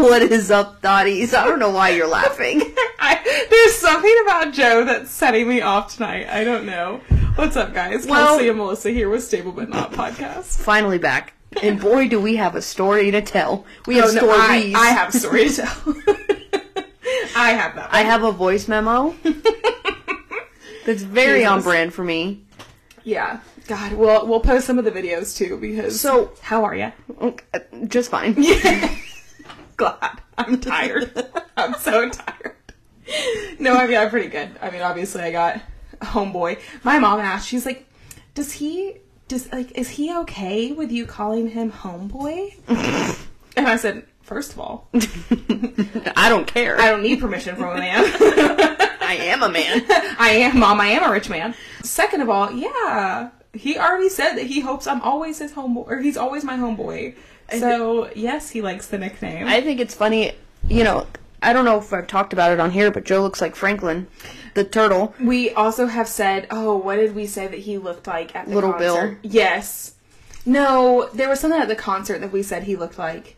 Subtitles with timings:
[0.10, 1.34] What is up, Thotties?
[1.34, 2.60] I don't know why you're laughing.
[2.98, 6.26] I, there's something about Joe that's setting me off tonight.
[6.28, 7.00] I don't know.
[7.34, 8.06] What's up, guys?
[8.06, 10.58] Well- Kelsey and Melissa here with Stable But Not Podcast.
[10.60, 11.34] Finally back.
[11.62, 13.66] And boy, do we have a story to tell.
[13.86, 14.74] We have Oh, no, stories.
[14.74, 15.94] I have a story to tell.
[17.36, 17.88] I have that.
[17.92, 19.14] I have a voice memo
[20.86, 22.42] that's very on brand for me.
[23.04, 23.40] yeah.
[23.66, 26.00] God, we'll we'll post some of the videos too because.
[26.00, 26.92] So- how are you?
[27.86, 28.34] Just fine.
[29.80, 30.20] Glad.
[30.36, 31.26] I'm tired.
[31.56, 32.54] I'm so tired.
[33.58, 34.50] No, I mean I'm pretty good.
[34.60, 35.62] I mean, obviously I got
[36.02, 36.58] homeboy.
[36.84, 37.48] My mom asked.
[37.48, 37.88] She's like,
[38.34, 38.98] "Does he?
[39.28, 42.54] Does like is he okay with you calling him homeboy?"
[43.56, 46.78] and I said, first of all, I don't care.
[46.78, 48.04] I don't need permission from a man.
[49.00, 49.82] I am a man.
[50.18, 50.78] I am mom.
[50.80, 51.54] I am a rich man.
[51.82, 55.98] Second of all, yeah, he already said that he hopes I'm always his homeboy, or
[56.00, 57.16] he's always my homeboy.
[57.58, 59.46] So yes, he likes the nickname.
[59.46, 60.32] I think it's funny,
[60.68, 61.06] you know,
[61.42, 64.06] I don't know if I've talked about it on here, but Joe looks like Franklin,
[64.54, 65.14] the turtle.
[65.20, 68.54] we also have said, oh, what did we say that he looked like at the
[68.54, 69.22] Little concert?
[69.22, 69.32] Bill.
[69.32, 69.94] Yes.
[70.44, 73.36] No, there was something at the concert that we said he looked like.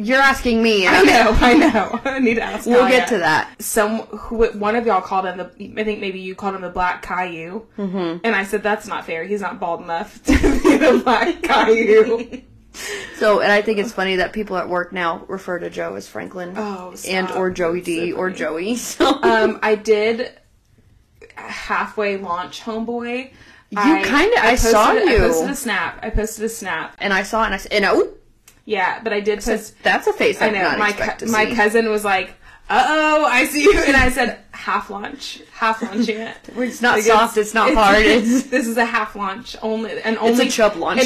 [0.00, 0.86] You're asking me.
[0.86, 2.00] I know, I know.
[2.10, 2.66] I need to ask.
[2.66, 2.98] We'll Kaya.
[2.98, 3.60] get to that.
[3.60, 5.80] Some who, one of y'all called him the.
[5.80, 8.18] I think maybe you called him the Black Caillou, mm-hmm.
[8.22, 9.24] and I said that's not fair.
[9.24, 12.42] He's not bald enough to be the Black Caillou.
[13.16, 16.06] So, and I think it's funny that people at work now refer to Joe as
[16.08, 18.30] Franklin Oh, and or Joey D So or.
[18.30, 18.76] Joey.
[18.76, 20.32] So um, I did
[21.34, 23.30] halfway launch Homeboy.
[23.70, 25.18] You kinda- I saw I you.
[25.18, 25.98] posted a snap.
[26.02, 26.96] I posted a snap.
[27.00, 28.08] and I saw it and I said, and oh,
[28.64, 29.74] Yeah, but I did post.
[29.82, 32.30] that's a face I, I know not my to my cousin was like,
[32.70, 36.96] "Uh oh, I see you," and I said, "Half launch, half launching it." It's not
[36.96, 40.50] Like, soft, it's not hard, it's- this is a half launch only, and only a
[40.50, 41.02] chub launch.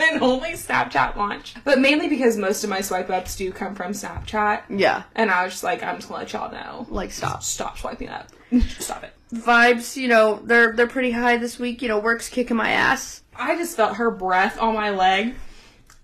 [0.00, 3.74] And, and only Snapchat launch, but mainly because most of my swipe ups do come
[3.74, 4.62] from Snapchat.
[4.68, 6.86] Yeah, And I was just like, I'm just gonna let y'all know.
[6.90, 7.42] like stop.
[7.42, 8.28] Stop swiping up.
[8.78, 9.12] Stop it.
[9.32, 11.82] Vibes, you know, they're they're pretty high this week.
[11.82, 13.22] You know, work's kicking my ass.
[13.36, 15.34] I just felt her breath on my leg.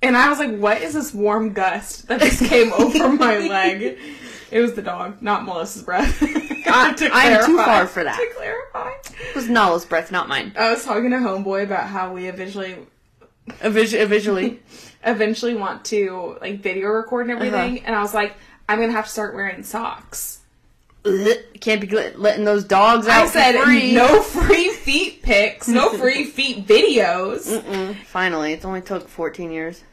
[0.03, 3.99] And I was like, what is this warm gust that just came over my leg?
[4.53, 6.23] It was the dog, not Melissa's breath.
[6.23, 8.17] I- To I'm too far for that.
[8.17, 8.91] To clarify.
[9.31, 10.53] It was Nala's breath, not mine.
[10.57, 12.77] I was talking to Homeboy about how we eventually
[13.63, 14.61] Visually,
[15.05, 17.85] eventually want to like video record and everything.
[17.85, 18.35] And I was like,
[18.69, 20.41] I'm gonna have to start wearing socks.
[21.61, 23.25] can't be letting those dogs out.
[23.25, 23.93] I said free.
[23.95, 27.47] no free feet pics, no free feet videos.
[27.63, 29.85] Mm, Finally, it's only took 14 years.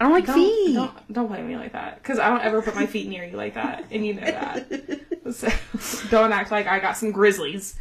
[0.00, 0.74] I don't like Don't, feet.
[0.74, 3.36] don't don't blame me like that because I don't ever put my feet near you
[3.36, 5.00] like that, and you know that.
[5.32, 5.48] So
[6.08, 7.74] don't act like I got some grizzlies.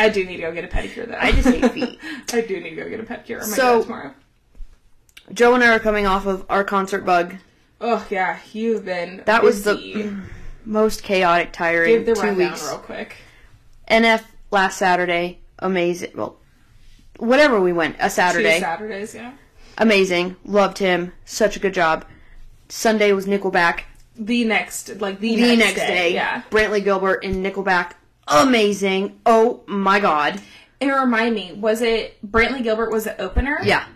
[0.00, 1.16] I do need to go get a pedicure though.
[1.18, 1.98] I just hate feet.
[2.32, 3.36] I do need to go get a pedicure.
[3.42, 4.14] I might So- tomorrow.
[5.32, 7.36] Joe and I are coming off of our concert bug.
[7.80, 9.22] Oh yeah, you've been.
[9.26, 10.16] That was the
[10.64, 12.66] most chaotic, tiring Give the two weeks.
[12.66, 13.16] real quick.
[13.88, 16.10] NF last Saturday, amazing.
[16.14, 16.36] Well,
[17.18, 18.54] whatever we went, a Saturday.
[18.56, 19.32] Two Saturday, Saturdays, yeah.
[19.78, 20.36] amazing.
[20.44, 22.04] Loved him, such a good job.
[22.68, 23.82] Sunday was Nickelback.
[24.16, 26.42] The next, like the, The next, next day, yeah.
[26.50, 27.92] Brantley Gilbert and Nickelback,
[28.30, 29.18] Uh, amazing.
[29.26, 30.40] Oh my god,
[30.80, 33.58] And remind me, was it Brantley Gilbert was the opener?
[33.62, 33.86] yeah.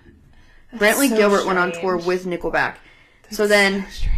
[0.75, 2.75] Brantley so Gilbert went on tour with Nickelback.
[3.31, 4.09] so then, So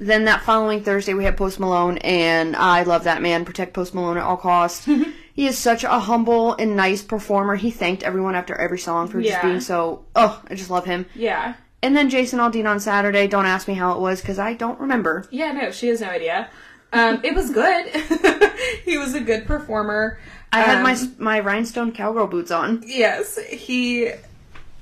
[0.00, 3.44] then that following Thursday we had Post Malone, and I love that man.
[3.44, 4.86] Protect Post Malone at all costs.
[5.34, 7.54] he is such a humble and nice performer.
[7.54, 9.42] He thanked everyone after every song for just Yeah.
[9.46, 10.04] being so.
[10.16, 11.06] Oh, I just love him.
[11.14, 11.54] Yeah.
[11.82, 13.26] And then Jason Aldean on Saturday.
[13.26, 15.26] Don't ask me how it was because I don't remember.
[15.30, 16.50] Yeah, no, she has no idea.
[16.92, 17.86] Um, it was good.
[18.84, 20.18] he was a good performer.
[20.52, 22.82] I had Um, my my rhinestone cowgirl boots on.
[22.86, 24.10] yes, he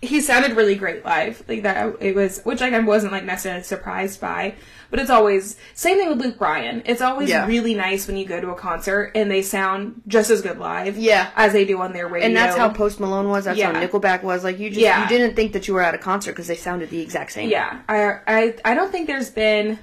[0.00, 1.42] he sounded really great live.
[1.48, 4.54] Like that, it was which like I wasn't like necessarily surprised by.
[4.90, 6.82] But it's always same thing with Luke Bryan.
[6.86, 7.46] It's always Yeah.
[7.46, 10.96] really nice when you go to a concert and they sound just as good live,
[10.96, 11.28] Yeah.
[11.36, 12.26] as they do on their radio.
[12.28, 13.44] And that's how Post Malone was.
[13.44, 13.70] That's Yeah.
[13.72, 14.44] how Nickelback was.
[14.44, 15.02] Like you just Yeah.
[15.02, 17.50] you didn't think that you were at a concert because they sounded the exact same.
[17.50, 19.78] Yeah, I, I I don't think there's been.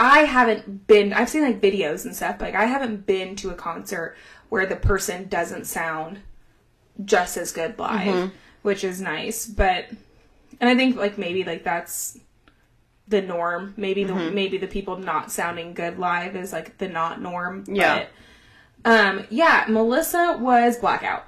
[0.00, 1.12] I haven't been.
[1.12, 2.38] I've seen like videos and stuff.
[2.38, 4.16] But, like I haven't been to a concert
[4.48, 6.20] where the person doesn't sound
[7.04, 8.34] just as good live, Mm-hmm.
[8.62, 9.46] which is nice.
[9.46, 9.86] But
[10.60, 12.18] and I think like maybe like that's
[13.08, 13.74] the norm.
[13.76, 14.34] Maybe the Mm-hmm.
[14.34, 17.64] maybe the people not sounding good live is like the not norm.
[17.68, 18.06] Yeah.
[18.82, 19.26] But, um.
[19.30, 19.66] Yeah.
[19.68, 21.26] Melissa was blackout.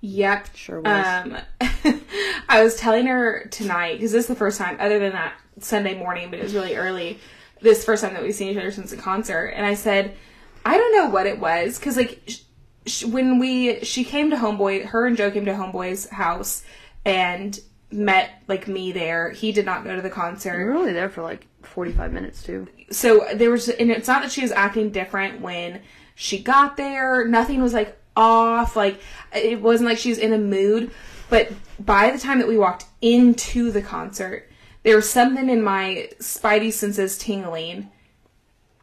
[0.00, 0.54] Yep.
[0.54, 1.06] Sure was.
[1.06, 1.36] Um,
[2.48, 5.98] I was telling her tonight because this is the first time, other than that Sunday
[5.98, 7.18] morning, but it was really early.
[7.60, 10.16] This first time that we've seen each other since the concert, and I said,
[10.64, 12.40] I don't know what it was because like sh-
[12.86, 16.62] sh- when we she came to Homeboy, her and Joe came to Homeboy's house,
[17.04, 17.58] and
[17.90, 19.30] met like me there.
[19.30, 20.58] He did not go to the concert.
[20.58, 22.68] We were only there for like 45 minutes too.
[22.90, 25.82] So there was, and it's not that she was acting different when
[26.14, 27.26] she got there.
[27.26, 28.76] Nothing was like off.
[28.76, 29.00] Like
[29.34, 30.90] it wasn't like she was in a mood.
[31.30, 34.47] But by the time that we walked into the concert,
[34.88, 37.90] there was something in my spidey senses tingling.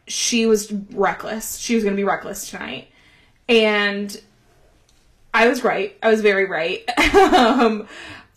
[0.08, 1.58] She was reckless.
[1.58, 2.90] She was going to be reckless tonight.
[3.50, 4.16] And
[5.34, 5.98] I was right.
[6.04, 6.88] I was very right.
[7.16, 7.88] um,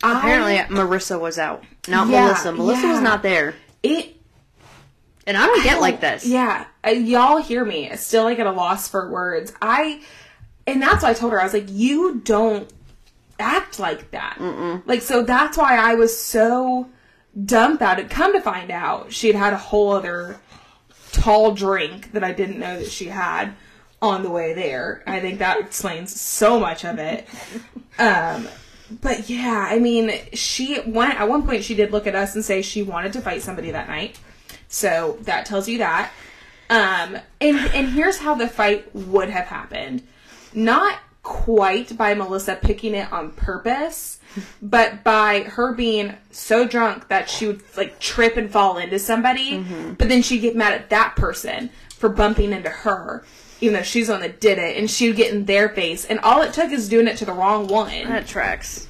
[0.01, 2.51] Apparently, I, Marissa was out, not Yeah, Melissa.
[2.53, 2.91] Melissa yeah.
[2.93, 4.15] was not there, it
[5.27, 6.25] and I don't get I like don't- this.
[6.25, 7.95] Yeah, uh, y'all hear me.
[7.97, 9.53] Still like at a loss for words.
[9.61, 10.01] I,
[10.65, 12.67] and that's why I told her I was like, you don't
[13.37, 14.37] act like that.
[14.87, 16.89] Like so that's why I was so
[17.45, 18.09] dumbfounded.
[18.09, 20.39] Come to find out, she had had a whole other
[21.11, 23.53] tall drink that I didn't know that she had
[24.01, 25.03] on the way there.
[25.05, 27.27] I think that explains so much of it.
[27.97, 28.47] Um,
[29.01, 32.43] but yeah, I mean, she one at one point she did look at us and
[32.43, 34.19] say she wanted to fight somebody that night.
[34.67, 36.11] So that tells you that.
[36.69, 40.07] Um, and and here's how the fight would have happened.
[40.53, 44.19] Not quite by Melissa picking it on purpose,
[44.63, 49.63] but by her being so drunk that she would like trip and fall into somebody,
[49.97, 53.23] but then she'd get mad at that person for bumping into her,
[53.61, 55.69] even though she's on the one that did it, and she would get in their
[55.69, 56.03] face.
[56.03, 58.09] And all it took is doing it to the wrong one.
[58.09, 58.87] That tracks.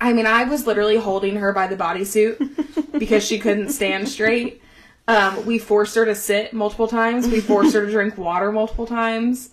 [0.00, 4.62] I mean, I was literally holding her by the bodysuit because she couldn't stand straight.
[5.08, 7.28] Um, we forced her to sit multiple times.
[7.28, 9.50] We forced her to drink water multiple times.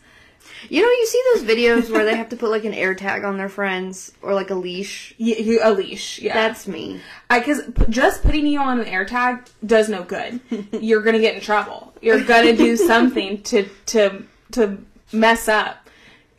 [0.69, 3.23] You know, you see those videos where they have to put like an air tag
[3.23, 5.13] on their friends or like a leash.
[5.19, 6.33] Y- you, a leash, yeah.
[6.33, 7.01] That's me.
[7.29, 10.39] I because p- just putting you on an air tag does no good.
[10.71, 11.93] You're gonna get in trouble.
[12.01, 14.77] You're gonna do something to to to
[15.11, 15.77] mess up.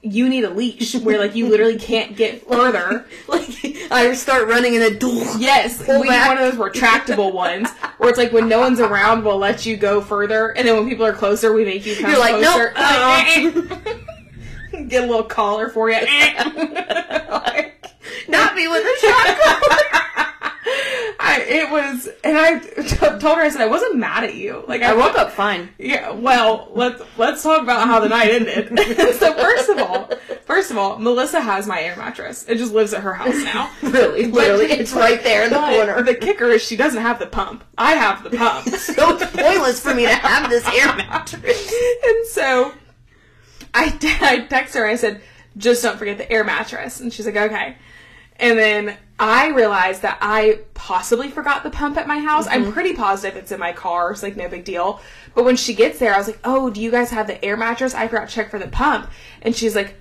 [0.07, 3.07] You need a leash where like you literally can't get further.
[3.29, 3.49] Like
[3.91, 4.99] I start running and then
[5.39, 9.25] Yes, we need one of those retractable ones where it's like when no one's around,
[9.25, 12.11] we'll let you go further, and then when people are closer, we make you come
[12.11, 12.73] You're like, closer.
[12.75, 13.95] nope, uh-uh.
[14.89, 15.99] Get a little collar for you.
[17.35, 17.85] Like,
[18.29, 19.61] not me with a shotgun.
[21.21, 24.65] I, it was, and I t- told her I said I wasn't mad at you.
[24.69, 25.71] Like I woke up fine.
[25.79, 28.79] Yeah, well, let's let's talk about how the night ended.
[29.17, 30.11] so first of all,
[30.45, 32.45] first of all, Melissa has my air mattress.
[32.49, 33.71] It just lives at her house now.
[33.83, 36.03] Really, literally, it's right there in the corner.
[36.03, 37.65] The kicker is she doesn't have the pump.
[37.79, 38.69] I have the pump.
[38.69, 41.73] So it's pointless for me to have this air mattress.
[42.05, 42.73] and so
[43.73, 44.87] I, I text her.
[44.87, 45.21] I said,
[45.57, 47.01] just don't forget the air mattress.
[47.01, 47.77] And she's like, okay.
[48.37, 52.47] And then I realized that I possibly forgot the pump at my house.
[52.49, 52.73] I'm mm-hmm.
[52.73, 54.11] pretty positive it's in my car.
[54.11, 55.01] It's like no big deal.
[55.35, 57.57] But when she gets there, I was like, oh, do you guys have the air
[57.57, 57.95] mattress?
[57.95, 59.11] I forgot to check for the pump.
[59.43, 59.95] And she's like,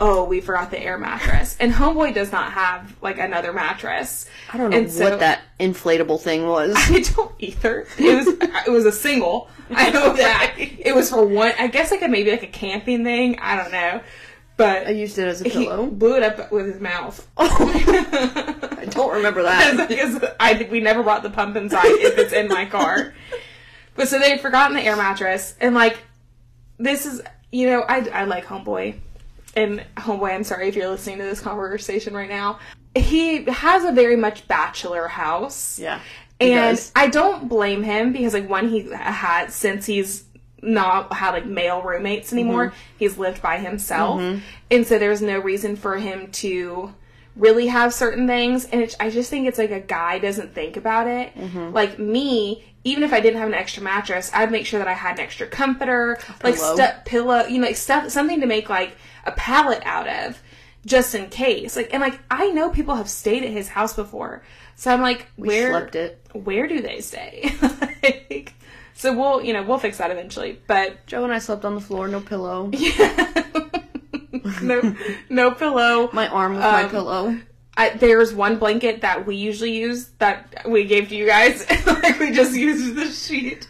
[0.00, 1.56] oh, we forgot the air mattress.
[1.58, 4.28] And Homeboy does not have like another mattress.
[4.52, 6.74] I don't know And so- what that inflatable thing was.
[6.76, 7.86] I don't either.
[7.98, 8.26] It was
[8.66, 9.48] it was a single.
[9.70, 11.52] I know that it was for one.
[11.58, 13.38] I guess like a maybe like a camping thing.
[13.40, 14.00] I don't know,
[14.56, 15.86] but I used it as a he pillow.
[15.86, 17.26] blew it up with his mouth.
[17.36, 18.74] Oh.
[18.80, 19.88] I don't remember that.
[19.88, 23.12] because I think we never brought the pump inside if it's in my car.
[23.96, 25.98] But so they had forgotten the air mattress and like
[26.78, 28.96] this is you know I I like Homeboy
[29.58, 30.32] and Homeboy.
[30.34, 32.58] I'm sorry if you're listening to this conversation right now.
[32.94, 35.78] He has a very much bachelor house.
[35.78, 36.00] Yeah.
[36.40, 36.92] And does.
[36.94, 40.24] I don't blame him because like one he had since he's
[40.62, 42.76] not had like male roommates anymore, Mm-hmm.
[42.98, 44.20] he's lived by himself.
[44.70, 46.94] And so there's no reason for him to
[47.38, 50.76] really have certain things and it, I just think it's like a guy doesn't think
[50.76, 51.34] about it.
[51.34, 51.72] Mm-hmm.
[51.72, 54.92] Like me, even if I didn't have an extra mattress, I'd make sure that I
[54.94, 58.96] had an extra comforter, like stuff pillow, you know, like stuff something to make like
[59.24, 60.42] a pallet out of
[60.84, 61.76] just in case.
[61.76, 64.42] Like and like I know people have stayed at his house before.
[64.76, 66.26] So I'm like, We where slept it.
[66.32, 67.52] where do they stay?
[68.02, 68.54] like,
[68.94, 70.60] so we'll, you know, we'll fix that eventually.
[70.66, 72.70] But Joe and I slept on the floor, no pillow.
[74.62, 74.96] no,
[75.28, 76.10] no pillow.
[76.12, 77.38] My arm my Um, pillow.
[77.76, 81.64] I, there's one blanket that we usually use that we gave to you guys.
[81.86, 83.68] like we just used the sheet.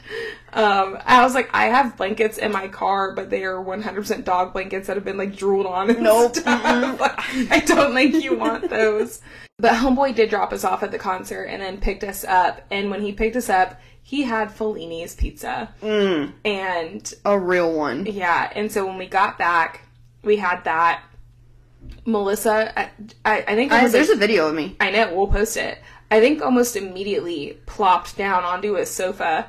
[0.55, 4.55] Um, I was like, I have blankets in my car, but they are 100% dog
[4.55, 5.91] blankets that have been like drooled on.
[5.91, 6.37] And Nope.
[6.37, 6.99] stuff.
[7.01, 9.21] Like, I don't think you want those.
[9.59, 12.63] But Homeboy did drop us off at the concert and then picked us up.
[12.71, 15.69] And when he picked us up, he had Fellini's pizza.
[15.83, 18.07] Mm, And a real one.
[18.07, 19.83] yeah, and so when we got back,
[20.23, 21.03] we had that.
[22.05, 22.91] Melissa, I,
[23.25, 24.77] I, I think I, there's like- a video of me.
[24.81, 25.79] I know, we'll post it.
[26.11, 29.47] I think almost immediately plopped down onto a sofa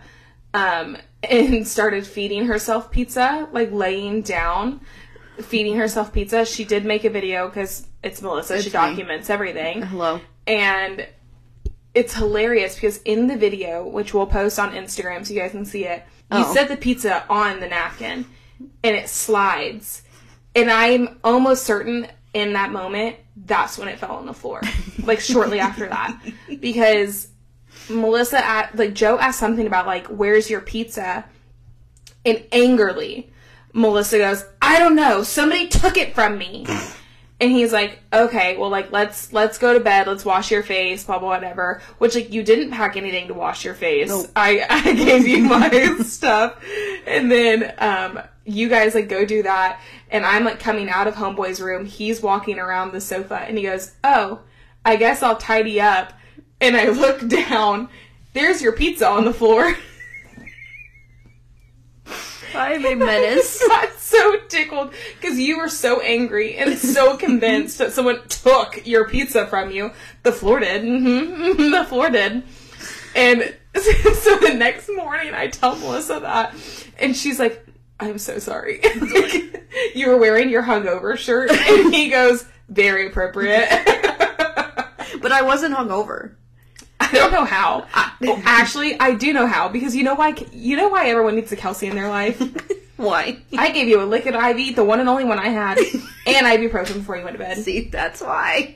[0.53, 4.81] um, and started feeding herself pizza, like laying down,
[5.41, 6.45] feeding herself pizza.
[6.45, 8.61] She did make a video because it's Melissa.
[8.61, 8.73] she me.
[8.73, 9.81] documents everything.
[9.83, 10.19] Hello.
[10.47, 11.07] And
[11.93, 15.65] it's hilarious because in the video, which we'll post on Instagram so you guys can
[15.65, 16.53] see it, you Oh.
[16.53, 18.25] set the pizza on the napkin
[18.83, 20.03] and it slides.
[20.55, 24.61] And I'm almost certain in that moment that's when it fell on the floor.
[25.03, 26.19] like shortly after that.
[26.59, 27.27] Because
[27.89, 31.25] Melissa at like Joe asked something about like where's your pizza?
[32.25, 33.31] And angrily
[33.73, 36.65] Melissa goes, I don't know, somebody took it from me.
[37.41, 40.07] And he's like, okay, well, like, let's, let's go to bed.
[40.07, 41.81] Let's wash your face, blah, blah, whatever.
[41.97, 44.09] Which, like, you didn't pack anything to wash your face.
[44.09, 44.27] Nope.
[44.35, 46.61] I, I gave you my stuff.
[47.07, 49.79] And then, um, you guys, like, go do that.
[50.09, 51.85] And I'm, like, coming out of Homeboy's room.
[51.85, 54.39] He's walking around the sofa and he goes, oh,
[54.85, 56.13] I guess I'll tidy up.
[56.61, 57.89] And I look down.
[58.33, 59.75] There's your pizza on the floor.
[62.55, 63.61] I'm a menace.
[63.63, 68.85] I got so tickled because you were so angry and so convinced that someone took
[68.85, 69.91] your pizza from you.
[70.23, 70.83] The floor did.
[70.83, 72.43] hmm The floor did.
[73.15, 76.55] And so the next morning, I tell Melissa that,
[76.97, 77.65] and she's like,
[77.99, 78.81] "I'm so sorry.
[79.95, 83.69] you were wearing your hungover shirt," and he goes, "Very appropriate."
[85.21, 86.35] but I wasn't hungover.
[86.99, 87.87] I don't know how.
[88.21, 90.35] Well, oh, actually, I do know how because you know why?
[90.51, 92.41] You know why everyone needs a Kelsey in their life.
[92.97, 93.39] Why?
[93.57, 96.95] I gave you a liquid IV, the one and only one I had, and ibuprofen
[96.95, 97.57] before you went to bed.
[97.57, 98.75] See, that's why.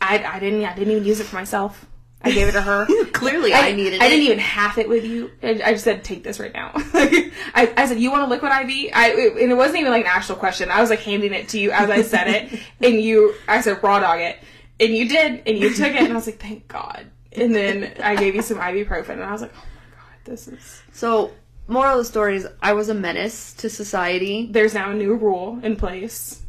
[0.00, 1.86] I, I didn't I didn't even use it for myself.
[2.20, 2.86] I gave it to her.
[3.12, 4.10] Clearly, I, needed I it.
[4.10, 5.30] didn't even half it with you.
[5.42, 6.72] I, I just said, take this right now.
[6.74, 8.90] I, I said, you want a liquid IV?
[8.92, 10.70] I, it, and it wasn't even like an actual question.
[10.70, 12.60] I was like handing it to you as I said it.
[12.80, 14.38] and you, I said, raw dog it.
[14.80, 15.42] And you did.
[15.46, 15.96] And you took it.
[15.96, 17.06] And I was like, thank God.
[17.32, 19.10] And then I gave you some ibuprofen.
[19.10, 20.82] And I was like, oh my God, this is.
[20.92, 21.32] So,
[21.68, 24.48] moral of the story is, I was a menace to society.
[24.50, 26.42] There's now a new rule in place.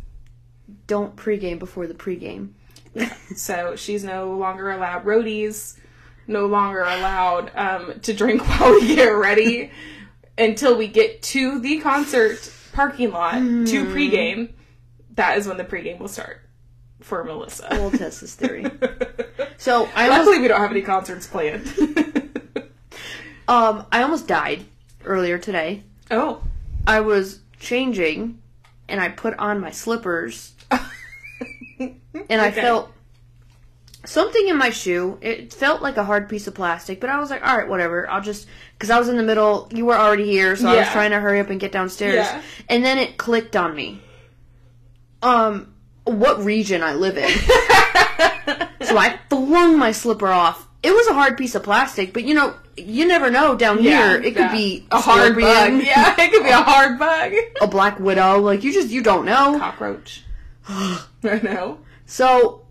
[0.88, 2.54] Don't pregame before the pregame.
[3.36, 5.78] So she's no longer allowed roadies,
[6.28, 9.72] no longer allowed um, to drink while we get ready
[10.38, 14.52] until we get to the concert parking lot to pregame.
[15.16, 16.42] That is when the pregame will start
[17.02, 17.68] for Melissa.
[17.72, 18.66] We'll test this theory.
[19.58, 21.68] So I almost, we don't have any concerts planned.
[23.50, 24.66] um, I almost died
[25.04, 25.84] earlier today.
[26.12, 26.42] oh.
[26.88, 28.42] I was changing,
[28.88, 30.54] and I put on my slippers,
[32.30, 32.62] and I Okay.
[32.62, 32.92] felt
[34.06, 35.18] something in my shoe.
[35.22, 38.10] It felt like a hard piece of plastic, but I was like, all right, whatever.
[38.10, 39.68] I'll just because I was in the middle.
[39.74, 42.16] You were already here, so I was trying to hurry up and get downstairs.
[42.16, 42.42] Yeah.
[42.70, 44.02] And then it clicked on me.
[45.22, 45.74] Um,
[46.06, 47.30] what region I live in?
[48.86, 50.66] so I flung my slipper off.
[50.82, 54.12] It was a hard piece of plastic, but you know, you never know down Yeah,
[54.14, 54.22] here.
[54.22, 55.74] It could be a hard bug.
[55.84, 57.34] Yeah, it could be a hard bug.
[57.62, 58.40] a black widow.
[58.40, 59.60] Like you just you don't know.
[59.60, 60.24] Cockroach.
[61.24, 61.80] I know.
[62.06, 62.66] So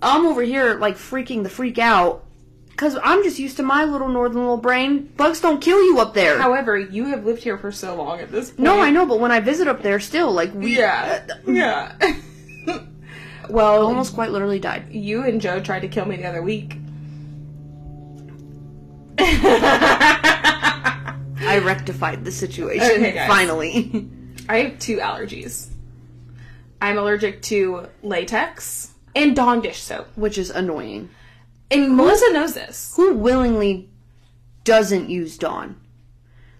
[0.00, 2.24] I'm over here like freaking the freak out
[2.70, 5.12] because I'm just used to my little northern little brain.
[5.16, 6.38] Bugs don't kill you up there.
[6.40, 8.60] However, you have lived here for so long at this point.
[8.60, 11.26] no, I know, but when I visit up there, still like we Yeah.
[11.46, 11.96] Yeah.
[12.00, 12.20] I
[13.50, 14.90] well, almost quite literally died.
[14.90, 16.76] you and Joe tried to kill me the other week.
[21.46, 23.28] I rectified the situation Okay, guys.
[23.28, 24.08] finally.
[24.48, 25.68] I have two allergies.
[26.84, 30.08] I'm allergic to latex and Dawn dish soap.
[30.16, 31.10] Which is annoying.
[31.70, 32.92] And Melissa knows this.
[32.96, 33.88] Who willingly
[34.64, 35.76] doesn't use Dawn?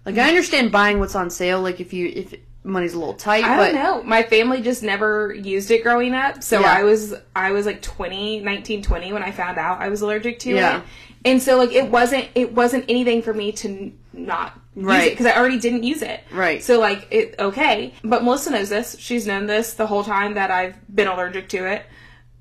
[0.05, 3.43] Like I understand buying what's on sale, like if you if money's a little tight,
[3.43, 4.03] I but don't know.
[4.03, 6.43] My family just never used it growing up.
[6.43, 6.73] So Yeah.
[6.73, 10.39] I was I was like 20, 19, 20 when I found out I was allergic
[10.39, 10.77] to Yeah.
[10.77, 10.83] it.
[11.23, 15.11] And so like it wasn't it wasn't anything for me to n- not Right.
[15.11, 16.21] because I already didn't use it.
[16.31, 16.63] Right.
[16.63, 18.97] So like it okay, but Melissa knows this.
[18.99, 21.85] She's known this the whole time that I've been allergic to it.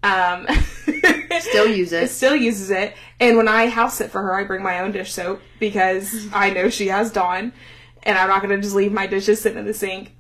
[0.02, 0.46] Um
[1.40, 2.10] Still use it.
[2.10, 2.94] Still uses it.
[3.20, 6.50] And when I house sit for her, I bring my own dish soap because I
[6.50, 7.52] know she has Dawn
[8.02, 10.14] and I'm not going to just leave my dishes sitting in the sink.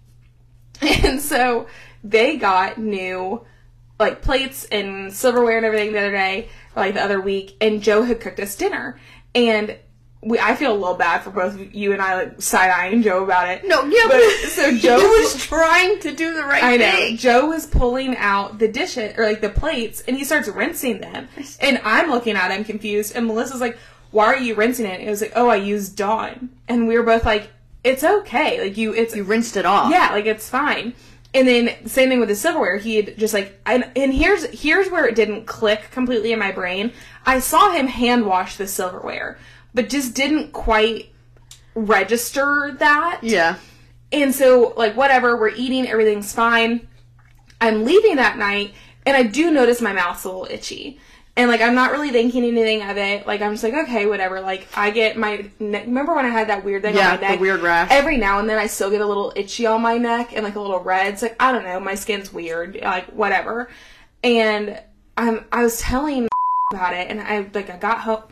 [0.82, 1.68] And so
[2.02, 3.44] they got new
[3.98, 8.02] like plates and silverware and everything the other day, like the other week, and Joe
[8.02, 8.98] had cooked us dinner.
[9.34, 9.78] And
[10.24, 13.22] we I feel a little bad for both you and I like side eyeing Joe
[13.24, 13.66] about it.
[13.66, 16.90] no, yeah, But but so Joe was trying to do the right I know.
[16.90, 17.16] thing.
[17.18, 21.28] Joe was pulling out the dishes or like the plates and he starts rinsing them.
[21.60, 23.76] And I'm looking at him confused and Melissa's like,
[24.10, 24.98] Why are you rinsing it?
[25.00, 26.48] And it was like, Oh, I used Dawn.
[26.68, 27.50] And we were both like,
[27.84, 28.60] It's okay.
[28.62, 29.90] Like you it's You rinsed it off.
[29.92, 30.94] yeah, like it's fine.
[31.34, 32.76] And then same thing with the silverware.
[32.76, 36.52] He had just like and, and here's here's where it didn't click completely in my
[36.52, 36.92] brain.
[37.26, 39.36] I saw him hand wash the silverware,
[39.74, 41.10] but just didn't quite
[41.74, 43.20] register that.
[43.22, 43.56] Yeah.
[44.12, 46.86] And so, like, whatever, we're eating, everything's fine.
[47.60, 51.00] I'm leaving that night, and I do notice my mouth's a little itchy.
[51.36, 53.26] And like I'm not really thinking anything of it.
[53.26, 54.40] Like I'm just like okay, whatever.
[54.40, 55.86] Like I get my neck.
[55.86, 57.38] Remember when I had that weird thing Yeah, on my neck?
[57.38, 57.88] the weird rash.
[57.90, 60.54] Every now and then I still get a little itchy on my neck and like
[60.54, 61.12] a little red.
[61.12, 62.78] It's like I don't know, my skin's weird.
[62.80, 63.68] Like whatever.
[64.22, 64.80] And
[65.16, 66.28] I'm I was telling
[66.72, 68.22] about it, and I like I got home.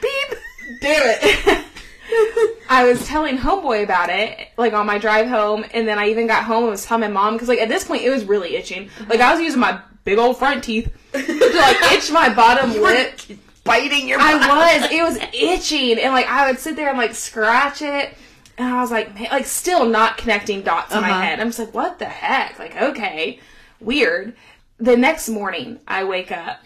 [0.00, 0.38] Beep.
[0.80, 1.64] Damn it.
[2.68, 6.26] I was telling homeboy about it, like on my drive home, and then I even
[6.26, 8.56] got home and was telling my mom because, like, at this point it was really
[8.56, 8.88] itching.
[9.08, 13.20] Like I was using my big old front teeth to like itch my bottom lip.
[13.64, 14.18] Biting your.
[14.20, 14.34] I
[14.80, 14.90] was.
[14.92, 18.14] It was itching, and like I would sit there and like scratch it,
[18.58, 21.08] and I was like, man, like still not connecting dots in Uh-huh.
[21.10, 21.38] my head.
[21.40, 22.58] I'm just like, what the heck?
[22.58, 23.38] Like, okay,
[23.80, 24.34] weird.
[24.82, 26.58] The next morning, I wake up,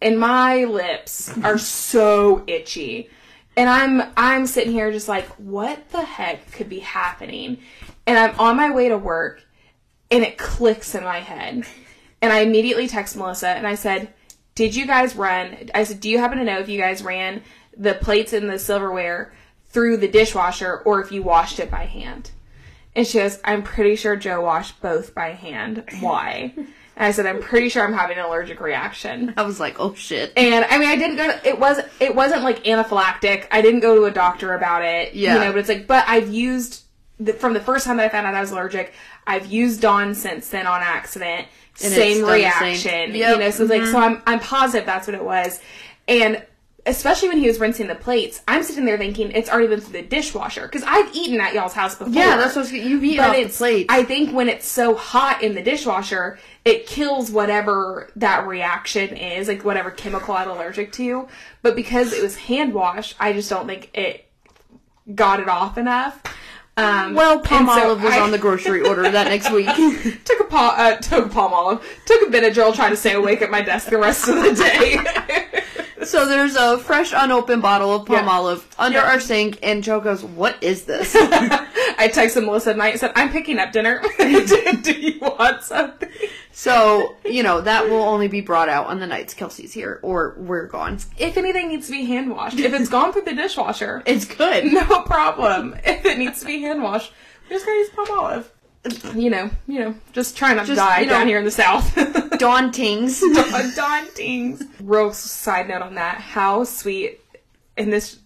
[0.00, 3.10] and my lips are so itchy,
[3.54, 7.58] and I'm I'm sitting here just like, what the heck could be happening?
[8.06, 9.42] And I'm on my way to work,
[10.10, 11.66] and it clicks in my head.
[12.22, 14.14] And I immediately text Melissa and I said,
[14.54, 15.68] Did you guys run?
[15.74, 17.42] I said, Do you happen to know if you guys ran
[17.76, 19.34] the plates and the silverware
[19.68, 22.30] through the dishwasher or if you washed it by hand?
[22.96, 25.84] And she goes, I'm pretty sure Joe washed both by hand.
[26.00, 26.54] Why?
[26.96, 29.34] And I said, I'm pretty sure I'm having an allergic reaction.
[29.36, 30.32] I was like, oh shit.
[30.36, 33.48] And I mean, I didn't go to, it was, it wasn't like anaphylactic.
[33.50, 35.14] I didn't go to a doctor about it.
[35.14, 35.34] Yeah.
[35.34, 36.82] You know, but it's like, but I've used,
[37.18, 38.94] the, from the first time that I found out I was allergic,
[39.26, 41.48] I've used Dawn since then on accident.
[41.82, 43.14] And same reaction.
[43.14, 43.34] Yep.
[43.34, 43.96] You know, so it's like, so mm-hmm.
[43.96, 45.60] I'm, I'm positive that's what it was.
[46.06, 46.44] And
[46.86, 50.00] especially when he was rinsing the plates, I'm sitting there thinking it's already been through
[50.00, 50.68] the dishwasher.
[50.68, 52.14] Cause I've eaten at y'all's house before.
[52.14, 53.86] Yeah, that's what you've eaten off the plate.
[53.88, 59.48] I think when it's so hot in the dishwasher, it kills whatever that reaction is,
[59.48, 61.28] like whatever chemical I'm allergic to.
[61.62, 64.26] But because it was hand wash, I just don't think it
[65.14, 66.22] got it off enough.
[66.76, 69.66] Um, well, palm and so was I- on the grocery order that next week.
[70.24, 73.50] took a palm, uh, took a Palmolive, took a Benadryl, trying to stay awake at
[73.50, 74.96] my desk the rest of the day.
[76.04, 78.30] so there's a fresh, unopened bottle of palm Yeah.
[78.32, 79.04] olive under Yeah.
[79.10, 83.12] our sink, and Joe goes, "What is this?" I texted Melissa at night and said,
[83.16, 84.02] "I'm picking up dinner.
[84.18, 86.08] do, you want something?"
[86.52, 90.34] so you know that will only be brought out on the nights Kelsey's here or
[90.38, 90.98] we're gone.
[91.18, 94.72] If anything needs to be hand washed, if it's gone through the dishwasher, It's good.
[94.72, 95.74] no problem.
[95.84, 97.12] If it needs to be hand washed,
[97.48, 98.50] just gonna use palm olive.
[99.14, 101.50] You know, you know, just try not to die you know- down here in the
[101.50, 101.94] south.
[101.94, 103.22] Dauntings.
[103.76, 104.58] Daunting.
[104.80, 107.20] Real side note on that: how sweet,
[107.78, 108.18] and this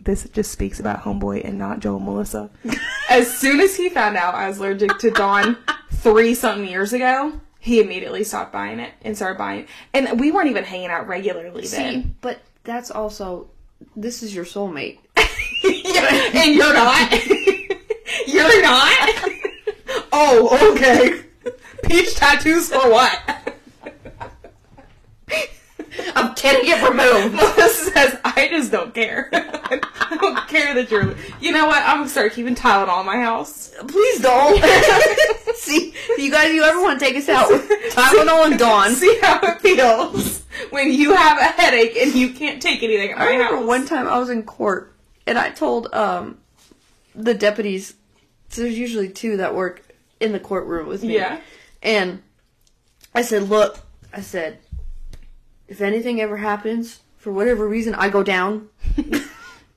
[0.00, 2.50] this just speaks about homeboy and not Joe and Melissa.
[3.08, 5.56] as soon as he found out I was allergic to Dawn
[5.92, 9.68] three something years ago, he immediately stopped buying it and started buying it.
[9.94, 12.16] And we weren't even hanging out regularly See, then.
[12.20, 13.48] but that's also
[13.96, 14.98] this is your soulmate.
[15.64, 17.26] Yeah, and you're not.
[18.26, 19.32] you're not.
[20.12, 21.24] Oh, okay.
[21.84, 23.20] Peach tattoos for what?
[26.14, 27.34] I'm getting it removed.
[27.56, 29.28] Melissa says, I just don't care.
[29.32, 31.14] I don't care that you're.
[31.40, 31.82] You know what?
[31.82, 33.74] I'm gonna start keeping Tylenol in my house.
[33.88, 34.62] Please don't.
[35.54, 38.92] See, you guys, you ever want to take us out with Tylenol and Dawn?
[38.92, 43.26] See how it feels when you have a headache and you can't take anything I
[43.26, 43.66] remember house.
[43.66, 44.94] one time I was in court
[45.26, 46.38] and I told um
[47.14, 47.94] the deputies.
[48.48, 49.82] So there's usually two that work
[50.22, 51.14] in the courtroom with me.
[51.14, 51.40] Yeah.
[51.82, 52.22] And
[53.14, 53.78] I said, "Look,"
[54.12, 54.58] I said,
[55.68, 58.68] "if anything ever happens for whatever reason, I go down.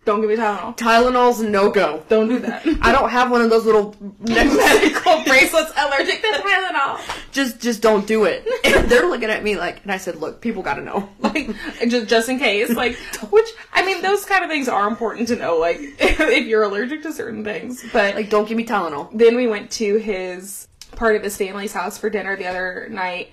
[0.06, 0.78] Don't give me Tylenol.
[0.78, 2.04] Tylenol's no go.
[2.10, 2.66] Don't do that.
[2.82, 7.00] I don't have one of those little medical bracelets allergic to Tylenol.
[7.32, 10.42] Just, just don't do it." And they're looking at me like, and I said, "Look,
[10.42, 11.50] people got to know." like
[11.88, 12.96] just just in case like
[13.32, 17.02] which i mean those kind of things are important to know like if you're allergic
[17.02, 19.10] to certain things but Like, don't give me Tylenol.
[19.12, 23.32] then we went to his part of his family's house for dinner the other night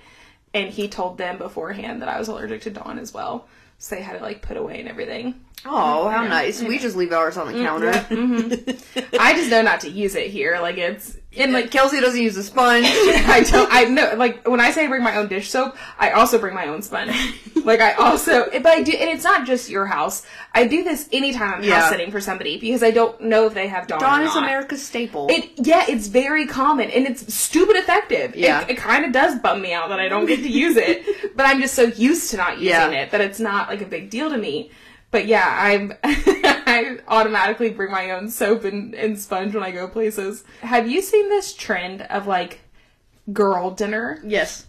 [0.53, 3.47] and he told them beforehand that i was allergic to dawn as well
[3.83, 6.27] so they had it like put away and everything Oh, how Yeah.
[6.29, 6.61] nice.
[6.61, 7.91] We just leave ours on the mm, counter.
[7.91, 9.15] Mm-hmm.
[9.19, 12.37] i just know not to use it here like it's And like Kelsey doesn't use
[12.37, 12.85] a sponge.
[12.89, 13.67] I don't.
[13.73, 14.13] I know.
[14.15, 16.81] Like when I say I bring my own dish soap, I also bring my own
[16.83, 17.11] sponge.
[17.63, 20.25] like I also, but I do, and it's not just your house.
[20.53, 21.79] I do this anytime I'm Yeah.
[21.81, 23.99] house sitting for somebody because I don't know if they have Dawn.
[23.99, 24.35] Dawn is.
[24.35, 25.27] America's staple.
[25.31, 28.35] It yeah, it's very common and it's stupid effective.
[28.35, 28.61] Yeah.
[28.61, 31.35] it, it kind of does bum me out that I don't get to use it,
[31.35, 32.89] but I'm just so used to not using Yeah.
[32.91, 34.69] it that it's not like a big deal to me.
[35.09, 35.93] But yeah, I'm
[36.73, 40.43] I automatically bring my own soap and, and sponge when I go places.
[40.61, 42.59] Have you seen this trend of like
[43.31, 44.19] girl dinner?
[44.25, 44.65] yes.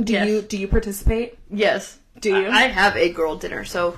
[0.00, 0.28] Do Yes.
[0.28, 1.36] you do you participate?
[1.50, 1.98] Yes.
[2.20, 2.48] Do you?
[2.48, 3.96] I have a girl dinner, so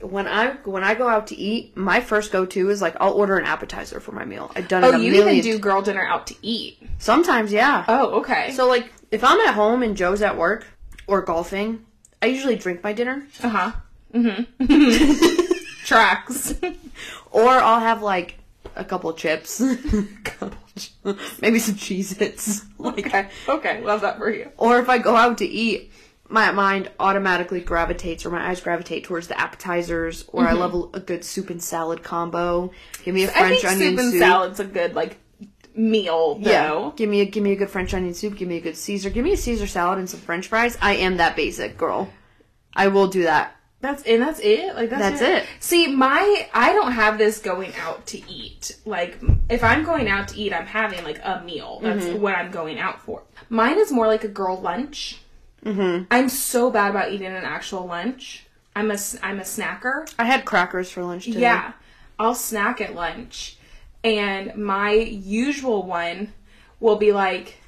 [0.00, 3.14] when I when I go out to eat, my first go to is like I'll
[3.14, 4.52] order an appetizer for my meal.
[4.54, 6.78] I've done it Oh, you even do girl dinner out to eat.
[6.98, 7.84] Sometimes, yeah.
[7.88, 8.52] Oh, okay.
[8.52, 10.66] So like if I'm at home and Joe's at work
[11.08, 11.84] or golfing,
[12.22, 13.72] I usually drink my dinner, uh huh.
[14.14, 15.40] Mm-hmm.
[15.84, 16.54] Tracks.
[17.30, 18.38] or I'll have like
[18.76, 19.60] a couple chips,
[21.40, 22.64] maybe some Cheez-Its.
[22.84, 23.28] Like, okay.
[23.48, 23.80] Okay.
[23.82, 24.50] Love that for you.
[24.58, 25.90] or if I go out to eat,
[26.28, 30.24] my mind automatically gravitates or my eyes gravitate towards the appetizers.
[30.28, 32.72] Or I love a, a good soup and salad combo.
[33.04, 33.38] Give me a Mm-hmm.
[33.38, 34.20] I French think onion soup and soup.
[34.20, 35.16] salad's a good like
[35.74, 36.50] meal though.
[36.50, 38.36] Yeah, give me a give me a good French onion soup.
[38.36, 39.08] Give me a good Caesar.
[39.08, 40.76] Give me a Caesar salad and some French fries.
[40.82, 42.10] I am that basic girl.
[42.76, 43.56] I will do that.
[43.84, 44.74] That's and that's it.
[44.74, 45.46] Like that's, That's it.
[45.60, 48.76] See, my I don't have this going out to eat.
[48.86, 49.18] Like
[49.50, 51.80] if I'm going out to eat, I'm having like a meal.
[51.82, 52.22] That's Mm-hmm.
[52.22, 53.22] what I'm going out for.
[53.50, 55.20] Mine is more like a girl lunch.
[55.66, 56.04] Mm-hmm.
[56.10, 58.46] I'm so bad about eating an actual lunch.
[58.74, 60.10] I'm a I'm a snacker.
[60.18, 61.40] I had crackers for lunch today.
[61.40, 61.72] Yeah,
[62.18, 63.58] I'll snack at lunch,
[64.02, 66.32] and my usual one
[66.80, 67.58] will be like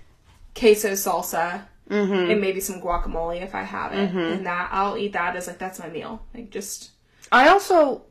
[0.55, 2.31] queso salsa Mm-hmm.
[2.33, 5.59] and maybe some guacamole if I have it, and that I'll eat that as like
[5.59, 6.21] that's my meal.
[6.35, 6.91] Like just
[7.31, 8.03] I also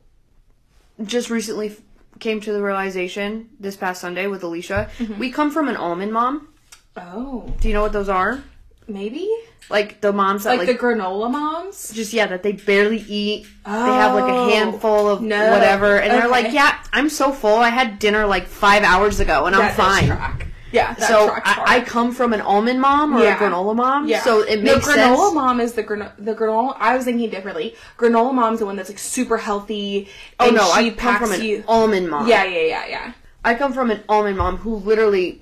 [1.04, 1.76] just recently
[2.18, 4.88] came to the realization this past Sunday with Alicia.
[4.98, 5.18] Mm-hmm.
[5.18, 6.48] We come from an almond mom.
[6.96, 8.42] oh Do you know what those are?
[8.88, 9.28] maybe
[9.68, 11.90] Like the moms that like, like, the granola moms.
[11.90, 13.46] just yeah that they barely eat.
[13.66, 15.50] they have like a Oh, handful of no.
[15.50, 17.56] whatever, and they're like, "Yeah, I'm so full.
[17.58, 20.45] I had dinner like five hours ago, and I'm That does fine."
[20.76, 20.98] Track.
[20.98, 21.76] Yeah, that So tracks I.
[21.76, 23.36] I come from an almond mom or Yeah.
[23.36, 24.22] a granola mom, Yeah.
[24.22, 25.34] so it makes no, granola sense.
[25.34, 26.12] mom is the granola.
[26.18, 26.76] The granola.
[26.78, 27.74] I was thinking differently.
[27.98, 30.08] Granola mom's the one that's like super healthy.
[30.40, 31.64] oh and no, she I come packs from an you.
[31.66, 32.28] almond mom.
[32.28, 33.12] Yeah, yeah, yeah, yeah.
[33.44, 35.40] I come from an almond mom who literally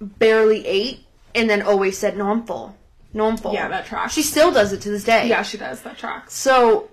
[0.00, 1.00] barely ate
[1.34, 2.76] and then always said, "No, I'm full.
[3.14, 4.12] No, I'm full." Yeah, that tracks.
[4.12, 5.28] She still does it to this day.
[5.28, 5.82] Yeah, she does.
[5.82, 6.34] That tracks.
[6.34, 6.88] So,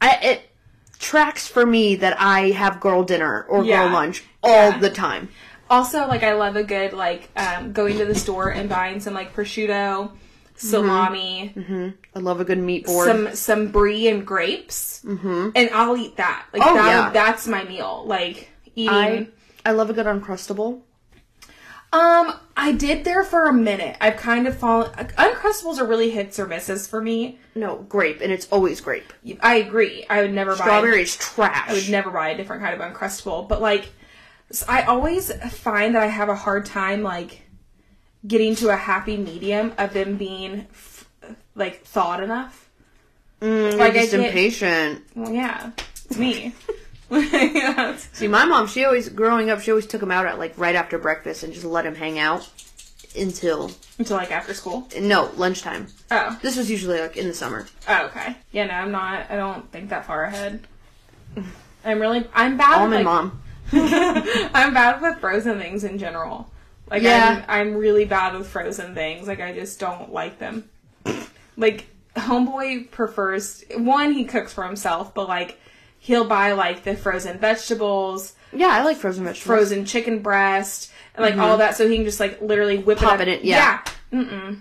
[0.00, 0.50] I it
[0.98, 3.84] tracks for me that I have girl dinner or Yeah.
[3.84, 4.78] girl lunch all Yeah.
[4.78, 5.28] the time.
[5.68, 9.14] Also, like I love a good like um, going to the store and buying some
[9.14, 10.12] like prosciutto,
[10.54, 13.08] salami, I love a good meat board.
[13.08, 15.50] some some brie and grapes, mm-hmm.
[15.54, 16.46] and I'll eat that.
[16.52, 17.10] Like Oh, that, yeah.
[17.10, 18.04] that's my meal.
[18.06, 18.92] Like eating.
[18.94, 19.28] I
[19.64, 20.82] I love a good uncrustable.
[21.92, 23.96] Um, I did there for a minute.
[24.00, 24.90] I've kind of fallen.
[24.92, 27.38] Uncrustables are really hits or misses for me.
[27.54, 29.12] No, grape, and it's always grape.
[29.40, 30.04] I agree.
[30.10, 30.64] I would never buy.
[30.64, 31.68] Strawberry is trash.
[31.70, 33.48] I would never buy a different kind of uncrustable.
[33.48, 33.88] But like,
[34.50, 37.42] s- I always find that I have a hard time like
[38.26, 41.08] getting to a happy medium of them being f-
[41.54, 42.68] like thawed enough.
[43.40, 45.04] Mm, Like, you're I just can't- impatient.
[45.14, 45.70] Well, yeah,
[46.06, 46.54] it's me.
[48.12, 50.74] See, my mom, she always, growing up, she always took him out at like right
[50.74, 52.48] after breakfast and just let him hang out
[53.16, 54.88] until, Until like after school.
[54.98, 55.86] no, lunchtime.
[56.10, 56.36] Oh.
[56.42, 57.66] This was usually like in the summer.
[57.88, 58.36] Oh, okay.
[58.50, 59.30] Yeah, no, I'm not.
[59.30, 60.66] I don't think that far ahead.
[61.84, 62.26] I'm really.
[62.34, 62.74] I'm bad.
[62.80, 63.40] Almond like, mom.
[63.72, 66.50] I'm bad with frozen things in general.
[66.90, 67.44] Like Yeah.
[67.48, 69.26] I'm, I'm really bad with frozen things.
[69.26, 70.68] Like I just don't like them.
[71.56, 75.58] Like homeboy prefers one he cooks for himself, but like
[75.98, 79.46] he'll buy like the frozen vegetables, Yeah, I like frozen vegetables.
[79.58, 81.58] frozen chicken breast, and like all mm-hmm.
[81.60, 83.28] that, so he can just like literally whip Pop it.
[83.28, 83.40] it up.
[83.40, 83.80] in, yeah.
[84.12, 84.22] Yeah.
[84.22, 84.60] Mm-mm.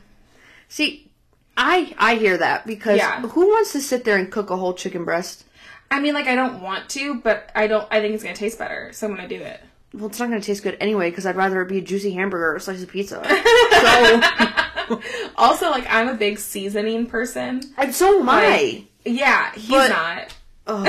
[0.70, 1.10] See,
[1.56, 3.22] I I hear that because Yeah.
[3.22, 5.44] who wants to sit there and cook a whole chicken breast?
[5.92, 7.88] I mean, like I don't want to, but I don't.
[7.92, 9.62] I think it's gonna taste better, so I'm gonna do it.
[9.94, 12.12] Well, it's not going to taste good anyway because I'd rather it be a juicy
[12.12, 13.24] hamburger or a slice of pizza.
[13.72, 15.00] so,
[15.38, 17.62] Also, like I'm a big seasoning person.
[17.78, 18.48] and so am I.
[18.48, 20.36] Like, yeah, he's But- not.
[20.68, 20.84] Oh,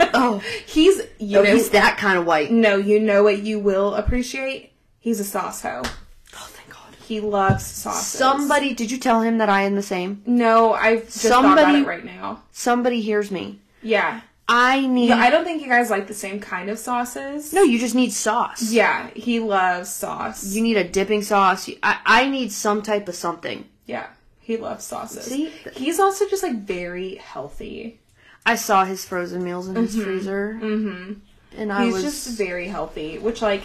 [0.14, 2.50] oh, He's you no, know he's that kind of white.
[2.50, 4.72] no, you know what you will appreciate.
[5.00, 5.82] He's a sauce hoe.
[5.84, 6.94] Oh, thank God.
[7.06, 8.06] He loves sauces.
[8.18, 10.22] Somebody, did you tell him that I am the same?
[10.24, 12.42] No, I've just thought about Somebody- it right now.
[12.52, 13.58] Somebody hears me.
[13.82, 14.20] Yeah.
[14.48, 15.08] I need.
[15.08, 17.52] Yeah, I don't think you guys like the same kind of sauces.
[17.52, 18.70] no, you just need sauce.
[18.70, 20.54] Yeah, he loves sauce.
[20.54, 21.68] You need a dipping sauce.
[21.82, 23.64] I, I need some type of something.
[23.86, 24.06] yeah,
[24.40, 25.24] he loves sauces.
[25.24, 25.48] See?
[25.74, 27.98] He's also just like very healthy.
[28.44, 30.56] I saw his frozen meals in his freezer.
[30.62, 31.14] Mm-hmm.
[31.58, 32.02] And I He's was.
[32.04, 33.62] just very healthy, which like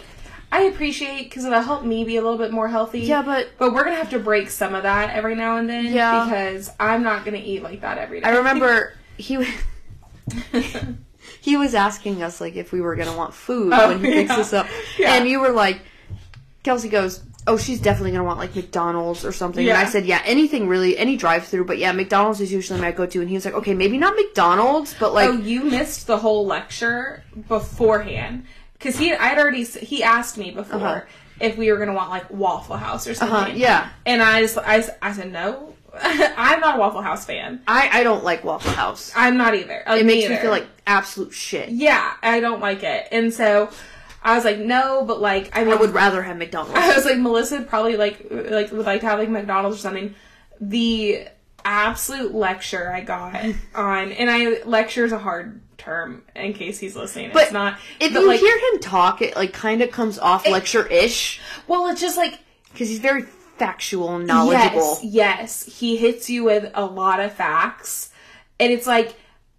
[0.50, 3.00] I appreciate because it'll help me be a little bit more healthy.
[3.00, 5.86] yeah, but But we're gonna have to break some of that every now and then.
[5.92, 6.24] Yeah.
[6.24, 8.26] Because I'm not gonna eat like that every day.
[8.28, 9.46] I remember he was.
[11.40, 14.30] he was asking us like if we were gonna want food Oh, when he picks
[14.32, 14.66] us up,
[14.98, 15.14] Yeah.
[15.14, 15.80] and you were like,
[16.62, 20.22] Kelsey goes, "Oh, she's definitely gonna want like McDonald's or something." And I said, "Yeah,
[20.24, 23.54] anything really, any drive-through, but yeah, McDonald's is usually my go-to." And he was like,
[23.54, 29.12] "Okay, maybe not McDonald's, but like, oh, you missed the whole lecture beforehand because he
[29.12, 31.00] I'd already he asked me before Uh-huh.
[31.40, 33.36] if we were gonna want like Waffle House or something.
[33.36, 35.74] uh-huh, yeah, And I just I, I said no.
[36.00, 37.62] I'm not a Waffle House fan.
[37.66, 39.12] I, I don't like Waffle House.
[39.14, 39.82] I'm not either.
[39.86, 41.68] Like, It makes me feel like absolute shit.
[41.70, 43.08] yeah, I don't like it.
[43.12, 43.70] And so
[44.22, 46.74] I was like, no, but like I mean, I would rather have McDonald's.
[46.78, 50.14] I was like, Melissa probably like like would like to have like McDonald's or something.
[50.60, 51.26] The
[51.64, 53.34] absolute lecture I got
[53.74, 57.30] on, and I lecture is a hard term in case he's listening.
[57.32, 57.78] But it's not.
[58.00, 61.88] If but, you like, hear him talk, it like kind of comes off lecture-ish well,
[61.88, 62.38] it's just like
[62.72, 63.24] because he's very
[63.58, 64.98] factual knowledgeable.
[65.02, 68.10] Yes, yes, he hits you with a lot of facts,
[68.58, 69.14] and it's like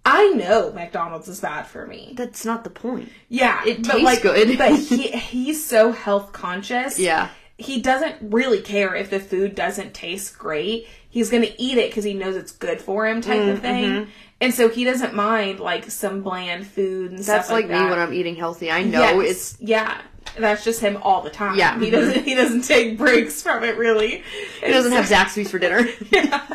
[0.05, 2.13] I know McDonald's is bad for me.
[2.17, 3.09] That's not the point.
[3.29, 4.57] Yeah, It but tastes like, good.
[4.57, 6.99] but he he's so health conscious.
[6.99, 7.29] Yeah.
[7.57, 10.87] he doesn't really care if the food doesn't taste great.
[11.09, 13.83] He's gonna eat it because he knows it's good for him, type Mm, of thing.
[13.85, 14.09] mm-hmm.
[14.41, 17.77] And so he doesn't mind like some bland food and That's stuff like, like, me
[17.77, 17.89] that.
[17.91, 18.69] when I'm eating healthy.
[18.71, 19.29] I know Yes.
[19.31, 20.01] it's yeah.
[20.37, 21.57] That's just him all the time.
[21.57, 21.77] Yeah.
[21.79, 21.91] he mm-hmm.
[21.91, 22.23] doesn't.
[22.25, 24.23] He doesn't take breaks from it really.
[24.61, 25.87] he doesn't have Zaxby's for dinner.
[26.11, 26.47] Yeah.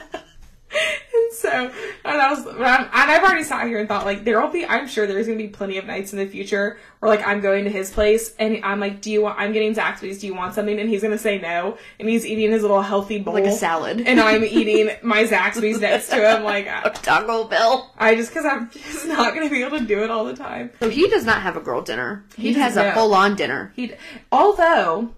[1.38, 1.72] So, and
[2.20, 4.64] I was, and, I'm, and I've already sat here and thought, like, there will be,
[4.66, 7.64] I'm sure there's gonna be plenty of nights in the future where, like, I'm going
[7.64, 10.54] to his place and I'm like, do you want, I'm getting Zaxby's, do you want
[10.54, 10.78] something?
[10.80, 11.76] And he's gonna say no.
[12.00, 13.34] And he's eating his little healthy bowl.
[13.34, 14.00] Like a salad.
[14.00, 16.44] And I'm eating my Zaxby's next to him.
[16.44, 17.92] Like, uh, I, Taco Bell.
[17.98, 20.70] I just, cause I'm just not gonna be able to do it all the time.
[20.80, 22.24] So he does not have a girl dinner.
[22.36, 23.72] He, He has a full-on dinner.
[23.76, 23.92] He,
[24.32, 25.10] although,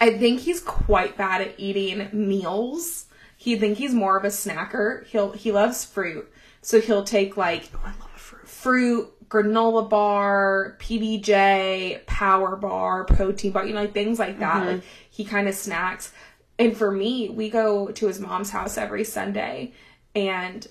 [0.00, 3.06] I think he's quite bad at eating meals.
[3.42, 5.04] He think he's more of a snacker.
[5.06, 8.46] He'll he loves fruit, so he'll take like oh, love fruit.
[8.46, 14.58] fruit, granola bar, PBJ, power bar, protein bar, you know, like things like that.
[14.58, 14.66] Mm-hmm.
[14.74, 16.12] Like he kind of snacks.
[16.56, 19.72] And for me, we go to his mom's house every Sunday,
[20.14, 20.64] and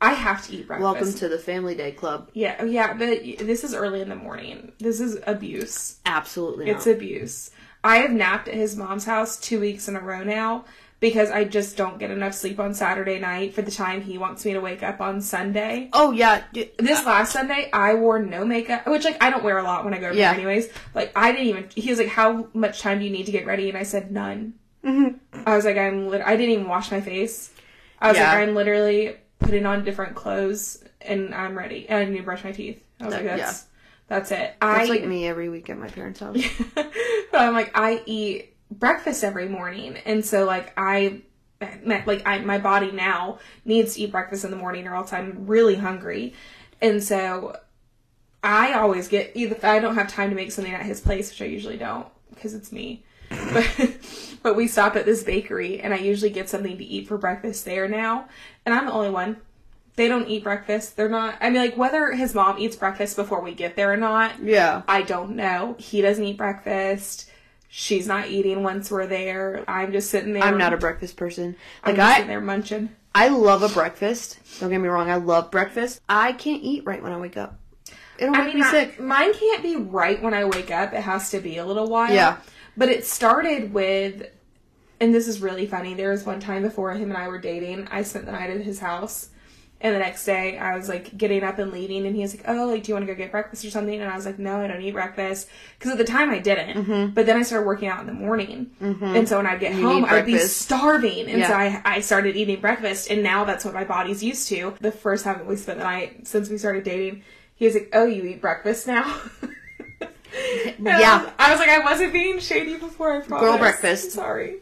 [0.00, 0.84] I have to eat breakfast.
[0.84, 2.30] Welcome to the Family Day Club.
[2.32, 4.70] yeah, oh, yeah, but this is early in the morning.
[4.78, 5.96] This is abuse.
[6.06, 6.76] Absolutely not.
[6.76, 7.50] It's abuse.
[7.82, 10.64] I have napped at his mom's house two weeks in a row now
[11.00, 14.44] because I just don't get enough sleep on Saturday night for the time he wants
[14.44, 15.90] me to wake up on Sunday.
[15.92, 19.62] oh yeah, This last Sunday, I wore no makeup, which like I don't wear a
[19.62, 20.32] lot when I go to bed Yeah.
[20.32, 20.68] anyways.
[20.94, 21.68] Like I didn't even.
[21.74, 24.10] He was like, "How much time do you need to get ready?" And I said,
[24.10, 25.42] "None." Mm-hmm.
[25.46, 27.52] I was like, "I'm." Lit- I didn't even wash my face.
[28.00, 28.32] I was Yeah.
[28.32, 32.42] like, "I'm literally putting on different clothes and I'm ready, and I need to brush
[32.44, 33.44] my teeth." I was That- like, yeah.
[33.46, 33.64] "That's
[34.08, 36.36] that's it." that's I like me every week at my parents' house.
[36.74, 36.90] but
[37.32, 41.22] I'm like I eat breakfast every morning, and so like I
[41.84, 45.46] like I my body now needs to eat breakfast in the morning, or else I'm
[45.46, 46.34] really hungry,
[46.80, 47.56] and so
[48.42, 51.30] I always get either if I don't have time to make something at his place,
[51.30, 53.04] which I usually don't because it's me.
[53.52, 53.96] But,
[54.42, 57.64] but we stop at this bakery and I usually get something to eat for breakfast
[57.64, 58.28] there now.
[58.64, 59.38] And I'm the only one.
[59.96, 60.96] They don't eat breakfast.
[60.96, 63.96] They're not, I mean, like, whether his mom eats breakfast before we get there or
[63.96, 64.82] not, Yeah.
[64.86, 65.76] I don't know.
[65.78, 67.27] He doesn't eat breakfast.
[67.68, 69.62] She's not eating once we're there.
[69.68, 70.42] I'm just sitting there.
[70.42, 71.54] I'm not a breakfast person.
[71.84, 72.88] Like I'm just I, sitting there munching.
[73.14, 74.38] I love a breakfast.
[74.60, 76.00] Don't get me wrong, I love breakfast.
[76.08, 77.58] I can't eat right when I wake up.
[78.18, 79.00] It'll I make mean, me I- sick.
[79.00, 80.92] mine can't be right when I wake up.
[80.92, 82.12] It has to be a little while.
[82.12, 82.38] Yeah.
[82.76, 84.28] But it started with,
[85.00, 85.94] and this is really funny.
[85.94, 88.60] There was one time before him and I were dating, I spent the night at
[88.62, 89.28] his house.
[89.80, 92.44] And the next day, I was like getting up and leaving, and he was like,
[92.48, 94.36] "Oh, like, do you want to go get breakfast or something?" And I was like,
[94.36, 96.84] "No, I don't eat breakfast," because at the time I didn't.
[96.84, 97.14] Mm-hmm.
[97.14, 100.04] But then I started working out in the morning, and so when I'd get home,
[100.04, 103.84] I'd be starving, and so I I started eating breakfast, and now that's what my
[103.84, 104.74] body's used to.
[104.80, 107.22] The first time that we spent the night since we started dating,
[107.54, 109.20] he was like, "Oh, you eat breakfast now."
[110.78, 111.22] And I Yeah.
[111.22, 113.12] was- I was like, I wasn't being shady before.
[113.12, 113.58] I promise.
[113.58, 114.12] breakfast.
[114.12, 114.56] Sorry.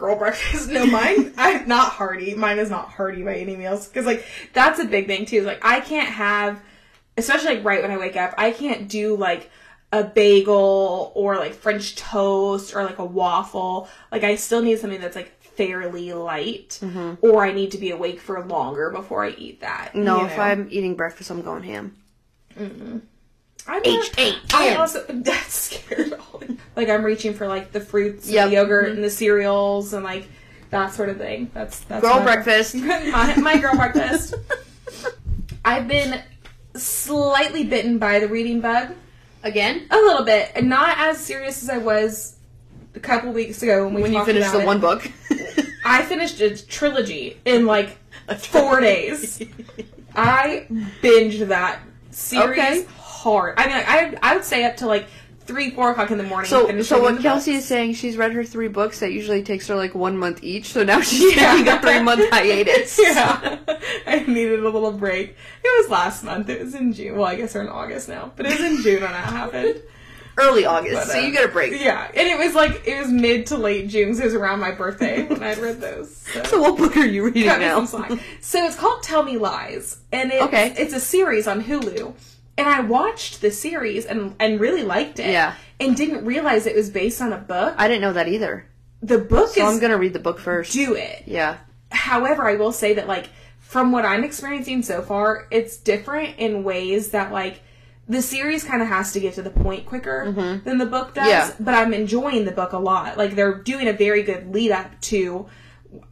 [0.00, 0.70] Girl breakfast.
[0.70, 1.34] No, mine.
[1.36, 2.34] I'm not hearty.
[2.34, 3.86] Mine is not hearty by any meals.
[3.86, 5.36] Because like that's a big thing too.
[5.36, 6.60] Is like I can't have,
[7.18, 9.50] especially like right when I wake up, I can't do like
[9.92, 13.88] a bagel or like French toast or like a waffle.
[14.10, 17.14] Like I still need something that's like fairly light, Mm-hmm.
[17.20, 19.94] or I need to be awake for longer before I eat that.
[19.94, 20.38] No, you if?
[20.38, 21.96] I'm eating breakfast, I'm going ham.
[23.66, 24.80] I'm H not- A I M.
[24.80, 26.14] also that's scared.
[26.76, 29.02] like I'm reaching for like the fruits, and the yogurt, and mm-hmm.
[29.02, 30.26] the cereals, and like
[30.70, 31.50] that sort of thing.
[31.54, 32.74] That's that's Girl my- breakfast.
[32.74, 34.34] my, my girl breakfast.
[35.64, 36.20] I've been
[36.74, 38.90] slightly bitten by the reading bug,
[39.42, 39.86] Again?
[39.90, 42.36] a little bit, and not as serious as I was
[42.94, 44.66] a couple weeks ago when we When you finished about the it.
[44.66, 45.10] one book.
[45.84, 47.98] I finished a trilogy in like
[48.38, 49.42] four days.
[50.14, 50.66] I
[51.02, 52.86] binged that series Okay.
[53.22, 53.54] Hard.
[53.58, 53.88] I mean, like,
[54.22, 55.06] I I would say up to like
[55.40, 56.48] three, four o'clock in the morning.
[56.48, 57.62] So, so what Kelsey books.
[57.64, 60.66] is saying, she's read her three books that usually takes her like one month each.
[60.72, 61.52] So now she's Yeah.
[61.56, 62.98] taking a three month hiatus.
[63.02, 63.58] Yeah,
[64.06, 65.30] I needed a little break.
[65.64, 66.48] It was last month.
[66.48, 67.16] It was in June.
[67.16, 69.82] Well, I guess we're in August now, but it was in June when that happened.
[70.38, 71.80] early August, But, so uh, you get a break.
[71.80, 74.60] Yeah, and it was like it was mid to late June, so it was around
[74.60, 76.16] my birthday when I read those.
[76.16, 76.42] So.
[76.44, 77.84] So what book are you reading now?
[77.86, 80.74] So it's called Tell Me Lies, and it's, Okay.
[80.78, 82.14] it's a series on Hulu.
[82.60, 85.30] And I watched the series and and really liked it.
[85.30, 85.54] Yeah.
[85.78, 87.74] And didn't realize it was based on a book.
[87.78, 88.66] I didn't know that either.
[89.02, 90.72] The book So is I'm gonna read the book first.
[90.72, 91.22] do it.
[91.26, 91.58] Yeah.
[91.90, 96.64] However, I will say that like from what I'm experiencing so far, it's different in
[96.64, 97.62] ways that like
[98.08, 100.32] the series kind of has to get to the point quicker
[100.64, 101.24] than the book does.
[101.26, 101.30] Mm-hmm.
[101.30, 101.54] Yeah.
[101.60, 103.16] But I'm enjoying the book a lot.
[103.16, 105.46] Like they're doing a very good lead up to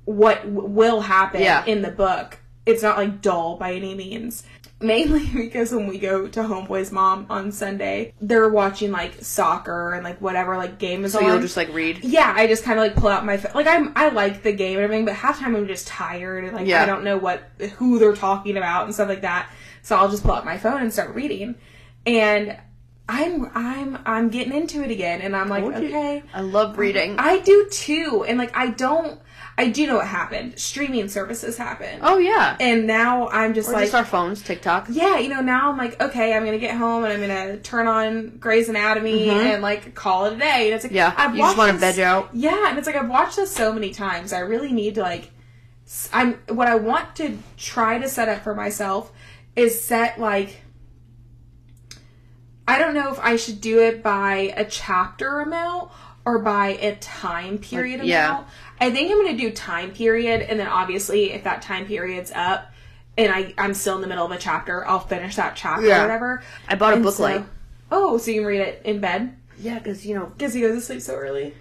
[0.04, 1.64] what w- will happen Yeah.
[1.66, 2.38] in the book.
[2.66, 4.44] It's not like dull by any means.
[4.80, 10.04] Mainly because when we go to Homeboy's mom on Sunday, they're watching like soccer and
[10.04, 11.26] like whatever like game is So on.
[11.26, 12.04] you'll just like read.
[12.04, 13.52] Yeah, I just kind of like pull out my phone.
[13.54, 16.54] Like I'm, I like the game and everything, but half time I'm just tired and
[16.54, 16.82] like Yeah.
[16.82, 17.42] I don't know what
[17.76, 19.50] who they're talking about and stuff like that.
[19.82, 21.54] So I'll just pull out my phone and start reading,
[22.06, 22.56] and
[23.08, 27.16] I'm I'm I'm getting into it again, and I'm like, okay, I love reading.
[27.18, 29.18] I do too, and like I don't,
[29.58, 30.58] I do know what happened.
[30.58, 32.56] Streaming services happened, oh yeah.
[32.60, 33.82] and now I'm just Or like.
[33.86, 34.86] just our phones, TikTok.
[34.90, 37.88] yeah, you know, now I'm like, okay, I'm gonna get home and I'm gonna turn
[37.88, 40.66] on Grey's Anatomy and like call it a day.
[40.70, 40.96] And it's like, Mm-hmm.
[40.96, 41.12] Yeah.
[41.16, 42.30] I've you just want to veg out.
[42.32, 44.32] yeah, and it's like I've watched this so many times.
[44.32, 45.32] I really need to like
[46.12, 49.10] I'm what I want to try to set up for myself
[49.56, 50.62] is set like
[52.66, 55.90] I don't know if I should do it by a chapter amount
[56.26, 58.44] or by a time period Like, yeah.
[58.80, 58.92] Amount.
[58.92, 62.30] I think I'm going to do time period and then obviously if that time period's
[62.34, 62.70] up
[63.16, 65.98] and I I'm still in the middle of a chapter, I'll finish that chapter Yeah.
[66.00, 66.42] or whatever.
[66.68, 67.44] I bought a And book so- light.
[67.90, 69.34] Oh, so you can read it in bed?
[69.58, 71.54] Yeah, because you know Because he goes to sleep so early.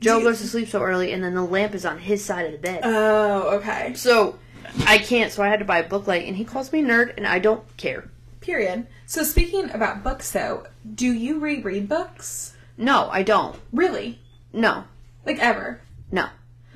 [0.00, 2.24] Joe Do you- goes to sleep so early, and then the lamp is on his
[2.24, 2.80] side of the bed.
[2.84, 3.92] Oh, okay.
[3.94, 4.38] so
[4.86, 5.30] I can't.
[5.32, 7.38] So I had to buy a book light, and he calls me nerd, and I
[7.40, 8.08] don't care.
[8.40, 8.86] Period.
[9.06, 12.54] So speaking about books though, do you reread books?
[12.76, 13.56] No, I don't.
[13.72, 14.20] Really?
[14.52, 14.84] No,
[15.26, 15.80] Like ever?
[16.10, 16.28] no.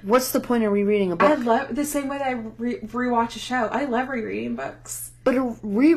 [0.03, 1.39] What's the point of rereading a book?
[1.45, 3.67] love the same way that I re- rewatch a show.
[3.67, 5.13] I love rereading books.
[5.25, 5.97] but a re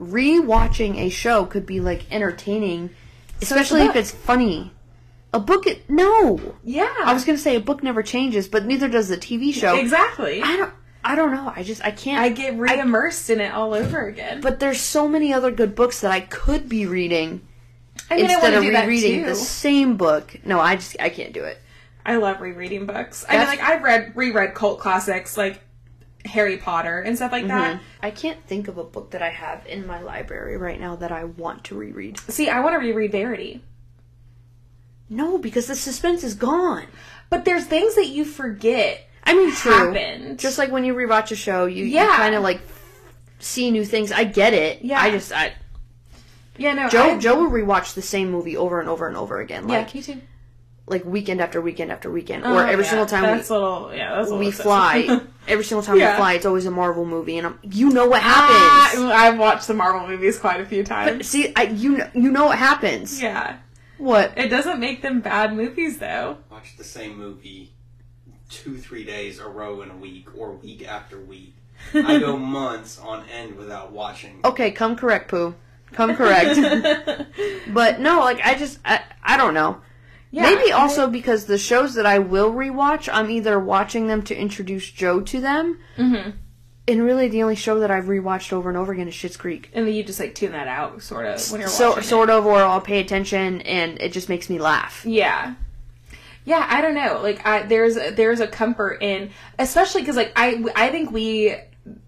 [0.00, 2.90] rewatching a show could be like entertaining,
[3.40, 4.72] it's a especially if it's funny.
[5.34, 6.54] A book, it, no.
[6.64, 6.92] Yeah.
[7.04, 9.76] I was gonna say a book never changes, but neither does the TV show.
[9.76, 10.42] exactly.
[10.42, 10.72] I don't.
[11.04, 11.52] I don't know.
[11.54, 12.20] I just I can't.
[12.20, 14.40] I get re-immersed in it all over again.
[14.40, 17.42] but there's so many other good books that I could be reading
[18.10, 20.38] I mean, instead of rereading the same book.
[20.44, 21.58] No, I just I can't do it.
[22.08, 23.24] I love rereading books.
[23.28, 25.60] I mean, like I've read reread cult classics like
[26.24, 27.74] Harry Potter and stuff like that.
[27.76, 27.84] Mm-hmm.
[28.02, 31.12] I can't think of a book that I have in my library right now that
[31.12, 32.18] I want to reread.
[32.20, 33.62] See, I want to reread Verity,
[35.10, 36.86] No, because the suspense is gone.
[37.30, 39.06] but there's things that you forget.
[39.24, 39.72] I mean, true.
[39.92, 40.38] Happened.
[40.38, 42.16] Just like when you rewatch a show, you, Yeah.
[42.16, 42.60] kind of like
[43.38, 44.10] see new things.
[44.12, 44.80] I get it.
[44.82, 45.00] Yeah.
[45.00, 45.52] I just I
[46.56, 46.88] Yeah, no.
[46.88, 49.78] Joe I, Joe will rewatch the same movie over and over and over again, Yeah,
[49.80, 50.20] like me too.
[50.90, 52.90] Like weekend after weekend after weekend, Oh, or every yeah.
[52.90, 53.94] single time That's a little.
[53.94, 54.64] Yeah, that's we, little we excessive.
[54.64, 55.20] fly.
[55.48, 56.12] every single time Yeah.
[56.12, 59.10] we fly, it's always a Marvel movie, and I'm you know what Ah, happens.
[59.10, 61.26] I've watched the Marvel movies quite a few times.
[61.28, 63.20] See, I you know, you know what happens.
[63.22, 63.56] Yeah,
[63.98, 64.32] What?
[64.36, 66.38] it doesn't make them bad movies though.
[66.50, 67.72] Watch the same movie
[68.50, 71.54] two, three days a row in a week or week after week.
[71.94, 74.40] I go months on end without watching.
[74.44, 75.54] Okay, come correct, Pooh.
[75.92, 76.58] Come correct.
[77.72, 79.80] but no, like I just I, I don't know.
[80.30, 84.22] Yeah, Maybe I- also because the shows that I will rewatch, I'm either watching them
[84.22, 86.34] to introduce Joe to them, Mhm.
[86.86, 89.70] and really the only show that I've rewatched over and over again is Schitt's Creek.
[89.72, 92.02] And then you just like tune that out, sort of, when you're So watching.
[92.02, 92.06] it.
[92.06, 95.02] sort of, or I'll pay attention, and it just makes me laugh.
[95.06, 95.54] Yeah.
[96.44, 97.20] Yeah, I don't know.
[97.22, 101.54] Like, I, there's there's a comfort in, especially because like I I think we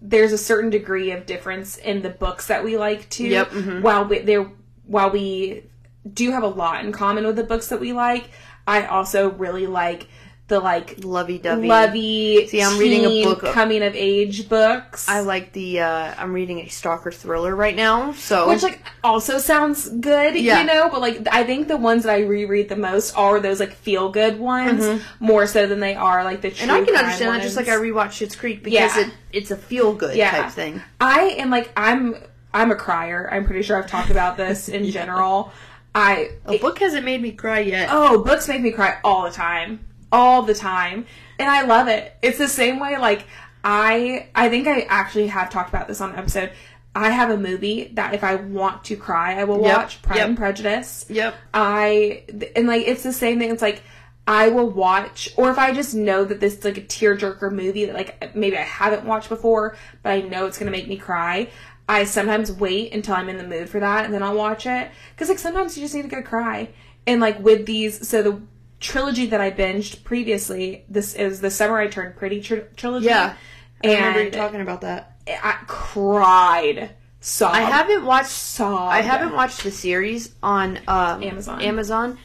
[0.01, 3.25] there's a certain degree of difference in the books that we like too.
[3.27, 3.81] Yep, mhm.
[3.81, 4.47] While we there
[4.87, 5.63] while we
[6.11, 8.29] do have a lot in common with the books that we like,
[8.67, 10.07] I also really like
[10.47, 11.65] the like Lovey dovey.
[11.69, 12.47] lovey.
[12.47, 15.07] See, I'm reading a book of- coming of age books.
[15.07, 15.79] I like the.
[15.79, 20.59] uh I'm reading a stalker thriller right now, so which like also sounds good, Yeah.
[20.59, 20.89] you know.
[20.91, 24.09] But like, I think the ones that I reread the most are those like feel
[24.11, 26.51] good ones, more so than they are like the.
[26.51, 26.75] True Mm-hmm.
[26.75, 27.41] and I can understand that.
[27.43, 27.89] Just like I ones.
[27.89, 29.07] rewatched Schitt's Creek because Yeah.
[29.07, 30.31] it it's a feel good Yeah.
[30.31, 30.81] type thing.
[30.99, 32.15] I am like I'm
[32.53, 33.29] I'm a crier.
[33.31, 35.53] I'm pretty sure I've talked about this in general.
[35.93, 37.89] I A book hasn't made me cry yet.
[37.91, 41.05] oh books make me cry all the time, all the time,
[41.39, 42.13] and I love it.
[42.21, 43.25] It's the same way like
[43.63, 46.51] I I think I actually have talked about this on an episode.
[46.95, 49.77] I have a movie that if I want to cry, I will Yep.
[49.77, 50.27] watch Pride Yep.
[50.29, 51.05] and Prejudice.
[51.09, 51.35] Yep.
[51.53, 52.23] I
[52.55, 53.51] and like it's the same thing.
[53.51, 53.81] It's like
[54.27, 57.85] I will watch, or if I just know that this is like a tearjerker movie
[57.85, 61.49] that like maybe I haven't watched before, but I know it's gonna make me cry.
[61.91, 64.89] I sometimes wait until I'm in the mood for that and then I'll watch it.
[65.13, 66.69] Because, like, sometimes you just need to go cry.
[67.05, 68.41] And, like, with these, so the
[68.79, 73.07] trilogy that I binged previously, this is the Summer I Turned Pretty tr- trilogy.
[73.07, 73.35] Yeah.
[73.83, 75.17] I And remember you talking about that.
[75.27, 76.91] I cried.
[77.19, 77.55] Sobbed.
[77.55, 78.29] I haven't watched.
[78.29, 78.93] sobbed.
[78.93, 81.61] I haven't watched the series on um, Amazon.
[81.61, 82.17] Amazon,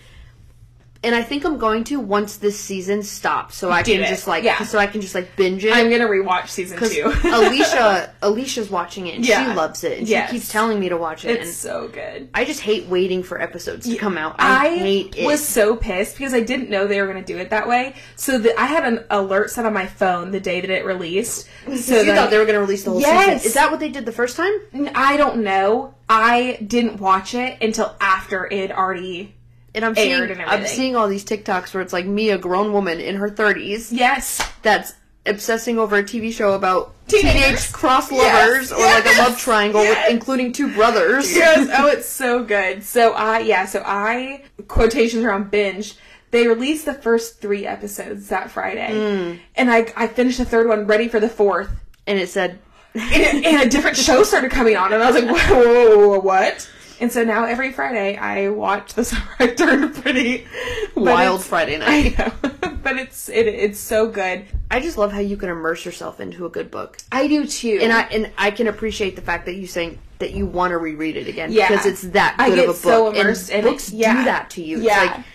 [1.06, 4.08] and I think I'm going to once this season stops, so I Do can it.
[4.08, 4.62] just like, Yeah.
[4.64, 5.72] so I can just like binge it.
[5.72, 7.10] I'm gonna rewatch season two.
[7.24, 9.50] Alicia, Alicia's watching it and Yeah.
[9.50, 10.30] she loves it, and Yes.
[10.30, 11.40] she keeps telling me to watch it.
[11.40, 12.28] it's so good.
[12.34, 14.36] I just hate waiting for episodes to come out.
[14.38, 15.24] I, I, hate it.
[15.24, 17.94] was so pissed because I didn't know they were going to do it that way.
[18.16, 21.48] So the, I had an alert set on my phone the day that it released.
[21.76, 23.34] So you that- thought they were going to release the whole Yes.
[23.42, 23.46] season?
[23.48, 24.52] Is that what they did the first time?
[24.94, 25.94] I don't know.
[26.08, 29.34] I didn't watch it until after it already.
[29.76, 32.72] And I'm seeing, and I'm seeing all these TikToks where it's like me, a grown
[32.72, 34.40] woman in her 30s, Yes.
[34.62, 34.94] that's
[35.26, 37.32] obsessing over a TV show about Teenagers.
[37.42, 41.36] teenage cross Yes, lovers or like a love triangle, with, including two brothers.
[41.36, 41.68] Yes.
[41.76, 42.82] Oh, it's so good.
[42.84, 43.66] So I yeah.
[43.66, 45.94] So I quotations around binge.
[46.32, 49.38] They released the first three episodes that Friday, Mm.
[49.56, 51.70] and I I finished the third one, ready for the fourth.
[52.06, 52.58] And it said,
[52.94, 56.08] and, and a different show started coming on, and I was like, whoa, whoa, whoa,
[56.08, 56.70] whoa, what?
[57.00, 60.46] And so now every Friday I watch The Summer I Turned Pretty.
[60.94, 62.18] Wild Friday I night.
[62.18, 62.32] know,
[62.82, 64.44] but it's it, it's so good.
[64.70, 66.98] I just love how you can immerse yourself into a good book.
[67.12, 67.78] I do too.
[67.82, 70.78] And I and I can appreciate the fact that you saying that you want to
[70.78, 71.68] reread it again Yeah.
[71.68, 72.76] because it's that good of a book.
[72.76, 73.70] so immersed and it.
[73.70, 74.16] books Yeah.
[74.16, 74.80] do that to you.
[74.80, 75.02] Yeah.
[75.04, 75.26] It's like,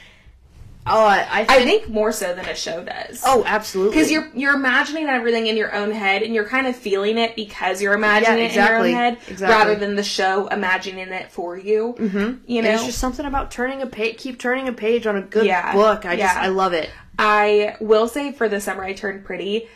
[0.88, 3.21] oh, I, I, I think, think more so than a show does.
[3.25, 3.95] oh, absolutely.
[3.95, 7.36] because you're you're imagining everything in your own head and you're kind of feeling it
[7.36, 9.47] because you're imagining Yeah, it in your own head Exactly.
[9.47, 11.95] rather than the show imagining it for you.
[11.97, 12.43] Mm-hmm.
[12.51, 15.21] You know, it's just something about turning a page, keep turning a page on a
[15.21, 15.73] good Yeah.
[15.73, 16.05] book.
[16.05, 16.41] I just, Yeah.
[16.41, 16.89] I love it.
[17.19, 19.67] I will say for the summer I turned pretty.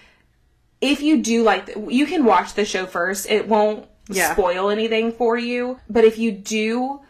[0.82, 3.30] If you do like, the, you can watch the show first.
[3.30, 5.80] It won't spoil anything for you.
[5.89, 7.01] But if you do,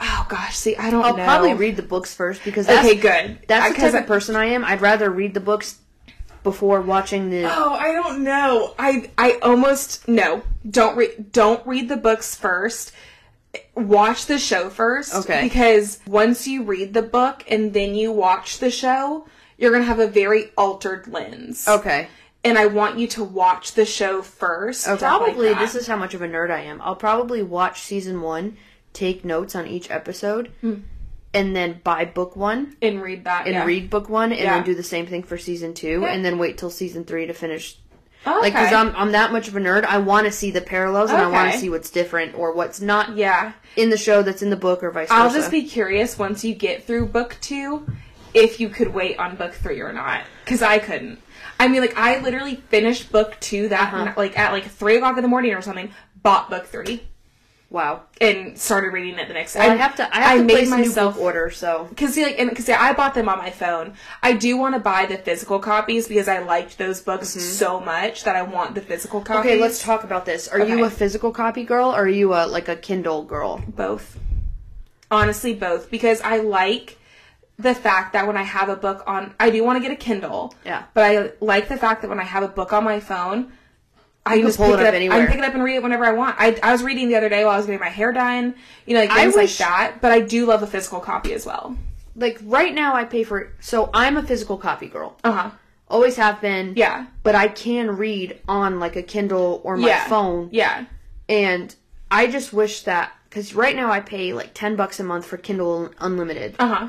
[0.00, 1.24] oh gosh, see, I don't I'll know.
[1.24, 3.38] probably read the books first because that's, Okay, good.
[3.48, 4.64] that's the type I- of person I am.
[4.64, 5.78] I'd rather read the books
[6.42, 7.44] before watching the.
[7.44, 8.74] Oh, I don't know.
[8.78, 10.42] I I almost no.
[10.68, 12.92] Don't read don't read the books first.
[13.74, 15.14] Watch the show first.
[15.14, 15.42] Okay.
[15.42, 19.26] Because once you read the book and then you watch the show,
[19.58, 21.66] you're gonna have a very altered lens.
[21.66, 22.08] Okay.
[22.42, 24.88] And I want you to watch the show first.
[24.88, 26.80] Oh, Stuff like probably this is how much of a nerd I am.
[26.80, 28.56] I'll probably watch season one,
[28.92, 30.50] take notes on each episode,
[31.32, 33.64] and then buy book one and read that and yeah.
[33.64, 34.56] read book one, and Yeah.
[34.56, 36.08] then do the same thing for season two, Yeah.
[36.08, 37.76] and then wait till season three to finish.
[38.26, 38.72] Oh, Like, because.
[38.72, 39.84] I'm I'm that much of a nerd.
[39.84, 42.80] I want to see the parallels, and I want to see what's different or what's
[42.80, 43.52] not yeah.
[43.76, 45.20] in the show that's in the book, or vice versa.
[45.20, 47.86] I'll just be curious once you get through book two
[48.34, 50.22] if you could wait on book three or not.
[50.44, 51.18] Because I couldn't.
[51.58, 54.12] I mean, like, I literally finished book two that, Uh-huh.
[54.16, 55.90] like, at like three o'clock in the morning or something,
[56.22, 57.02] bought book three,
[57.70, 58.02] wow.
[58.20, 59.60] and started reading it the next day.
[59.60, 61.50] I have to I have to made place a new myself- order.
[61.50, 63.94] So Cause see, like, and cause I bought them on my phone.
[64.22, 68.24] I do want to buy the physical copies because I liked those books so much
[68.24, 69.40] that I want the physical copies.
[69.40, 69.48] Mm-hmm.
[69.48, 70.48] okay, let's talk about this.
[70.48, 73.62] Are you a physical copy girl, or are you a like a Kindle girl?
[73.68, 74.18] both.
[75.10, 76.98] Honestly, both because I like
[77.58, 79.96] the fact that when I have a book on, I do want to get a
[79.96, 80.54] Kindle.
[80.64, 80.84] Yeah.
[80.94, 83.52] But I like the fact that when I have a book on my phone,
[84.26, 84.92] I can just pull pick it it up up.
[84.94, 85.18] I anywhere.
[85.18, 86.36] can pick it up and read it whenever I want.
[86.38, 88.54] I, I was reading the other day while I was getting my hair done,
[88.86, 90.00] you know, like I things wish- like that.
[90.00, 91.76] But I do love a physical copy as well.
[92.16, 93.52] Like right now, I pay for.
[93.60, 95.16] So I'm a physical copy girl.
[95.24, 95.50] Uh huh.
[95.88, 96.74] Always have been.
[96.76, 97.06] Yeah.
[97.22, 100.06] But I can read on like a Kindle or my yeah.
[100.08, 100.84] phone, Yeah.
[101.28, 101.74] and
[102.10, 105.36] I just wish that because right now I pay like ten bucks a month for
[105.36, 106.56] Kindle Unlimited.
[106.58, 106.88] Uh huh.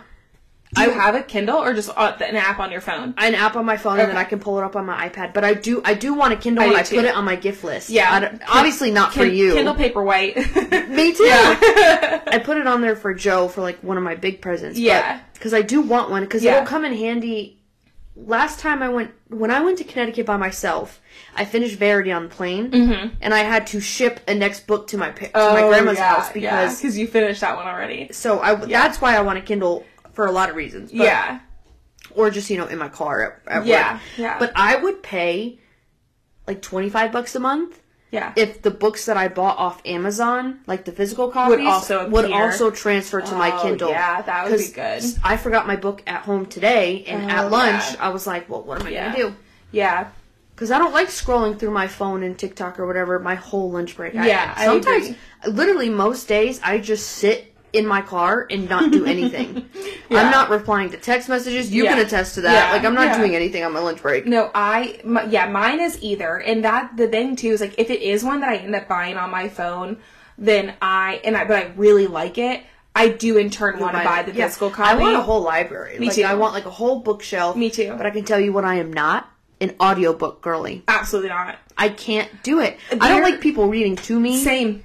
[0.74, 3.14] Do you have a Kindle or just an app on your phone?
[3.18, 5.34] an app on my phone and then I can pull it up on my iPad.
[5.34, 7.36] But I do I do want a Kindle I and I put it on my
[7.36, 7.90] gift list.
[7.90, 8.40] Yeah.
[8.50, 9.54] I obviously not for you.
[9.54, 10.36] Kindle Paperwhite.
[10.90, 11.24] Me too.
[11.26, 12.22] Yeah.
[12.28, 14.80] I put it on there for Joe for like one of my big presents.
[14.80, 15.20] Yeah.
[15.34, 16.56] Because I do want one because Yeah.
[16.58, 17.58] it'll come in handy.
[18.16, 21.00] Last time I went, when I went to Connecticut by myself,
[21.36, 23.16] I finished Verity on the plane, Mm-hmm.
[23.22, 26.16] and I had to ship a next book to my to Oh, my grandma's yeah,
[26.16, 28.10] house because because you finished that one already.
[28.12, 30.92] so I that's why I want a Kindle for a lot of reasons.
[30.92, 31.40] But, yeah.
[32.16, 34.02] or just you know in my car at, at Yeah, work.
[34.18, 34.40] yeah.
[34.40, 35.60] But I would pay
[36.48, 37.80] like twenty five bucks a month
[38.12, 38.34] Yeah.
[38.36, 42.72] if the books that I bought off Amazon, like the physical copies, also would also
[42.72, 43.90] transfer to my Oh, Kindle.
[43.92, 45.04] yeah, that would be good.
[45.24, 47.96] I forgot my book at home today, and Oh, at lunch yeah.
[48.06, 49.12] I was like, "Well, what am I Yeah.
[49.12, 49.36] gonna do?"
[49.72, 50.08] yeah.
[50.54, 53.96] Because I don't like scrolling through my phone and TikTok or whatever my whole lunch
[53.98, 54.14] break.
[54.14, 55.16] Yeah, I sometimes,
[55.48, 59.68] literally most days, I just sit in my car and not do anything.
[60.12, 60.24] Yeah.
[60.24, 61.72] I'm not replying to text messages.
[61.72, 61.92] You Yeah.
[61.94, 62.52] can attest to that.
[62.52, 64.26] Yeah, Like I'm not doing anything on my lunch break.
[64.26, 67.90] No, I my, yeah, mine is either, and that the thing too is like if
[67.90, 70.00] it is one that I end up buying on my phone,
[70.38, 72.62] then I and I but I really like it.
[72.94, 75.98] I do in turn want to buy the physical I want a whole library.
[75.98, 76.24] Me like, too.
[76.24, 77.56] I want like a whole bookshelf.
[77.56, 77.96] Me too.
[77.96, 80.84] But I can tell you what I am not an audiobook girly.
[80.90, 81.58] Absolutely not.
[81.78, 82.78] I can't do it.
[82.92, 84.44] I don't like people reading to me.
[84.44, 84.84] Same,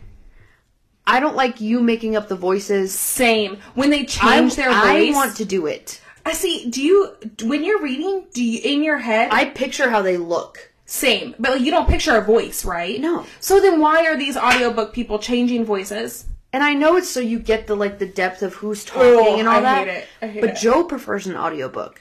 [1.06, 2.92] I don't like you making up the voices.
[2.98, 3.58] same.
[3.74, 6.00] When they I, change their voice I want to do it.
[6.24, 6.68] I see.
[6.68, 8.26] Do you when you're reading?
[8.34, 9.28] Do you in your head?
[9.32, 10.72] I picture how they look.
[10.84, 13.00] same, but like, you don't picture a voice, right?
[13.00, 13.24] No.
[13.40, 16.26] So then why are these audiobook people changing voices?
[16.52, 19.38] And I know it's so you get the like the depth of who's talking Oh,
[19.38, 19.86] and all I that.
[19.88, 20.06] hate it.
[20.22, 20.56] I hate but it.
[20.56, 22.00] Joe prefers an audiobook.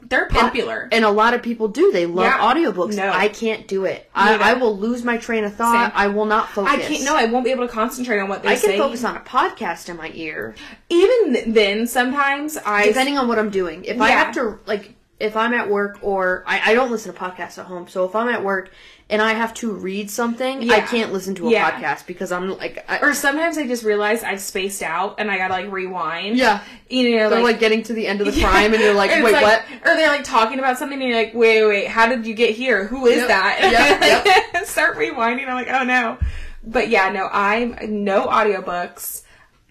[0.00, 0.88] They're popular.
[0.92, 1.90] And a lot of people do.
[1.92, 2.38] They love Yeah.
[2.38, 2.96] audiobooks.
[2.96, 3.10] No.
[3.10, 4.08] I can't do it.
[4.14, 5.90] I, I will lose my train of thought.
[5.90, 5.92] Same.
[5.94, 6.72] I will not focus.
[6.72, 7.04] I can't.
[7.04, 8.80] No, I won't be able to concentrate on what they're I can saying.
[8.80, 10.54] focus on a podcast in my ear.
[10.88, 13.84] Even then, sometimes I depending on what I'm doing.
[13.84, 17.18] If I have to, like, if I'm at work or I, I don't listen to
[17.18, 18.70] podcasts at home, so if I'm at work
[19.10, 21.70] and I have to read something, I can't listen to a Yeah.
[21.70, 25.38] podcast because I'm like, I, or sometimes I just realize I've spaced out and I
[25.38, 26.36] gotta like rewind.
[26.36, 28.92] yeah, you know, they're like, like getting to the end of the crime and you're
[28.94, 29.62] like, wait, like- what?
[29.84, 32.34] Or they're like talking about something and you're like, wait, wait, wait, how did you
[32.34, 32.86] get here?
[32.86, 34.52] Who is Yep, that?
[34.54, 35.48] yep, Start rewinding.
[35.48, 36.18] I'm like, oh no.
[36.64, 39.22] But yeah, no, I'm no audiobooks.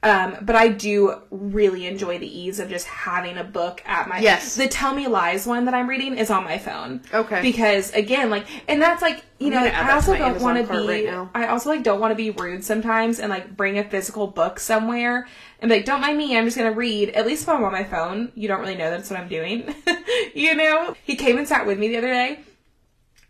[0.03, 4.19] Um, but I do really enjoy the ease of just having a book at my
[4.19, 4.55] Yes.
[4.55, 7.01] The Tell Me Lies one that I'm reading is on my phone.
[7.11, 7.41] Okay.
[7.41, 11.07] Because again, like, and that's like, you I'm know, I also don't want to be.
[11.07, 11.27] right.
[11.33, 14.59] I also like don't want to be rude sometimes and like bring a physical book
[14.59, 15.27] somewhere
[15.59, 17.09] and be like, don't mind me, I'm just gonna read.
[17.09, 19.73] At least if I'm on my phone, you don't really know that's what I'm doing.
[20.35, 20.95] you know?
[21.03, 22.39] He came and sat with me the other day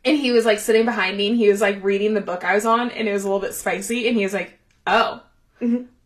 [0.04, 2.56] and he was like sitting behind me and he was like reading the book I
[2.56, 5.22] was on and it was a little bit spicy and he was like, Oh.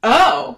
[0.04, 0.58] Oh.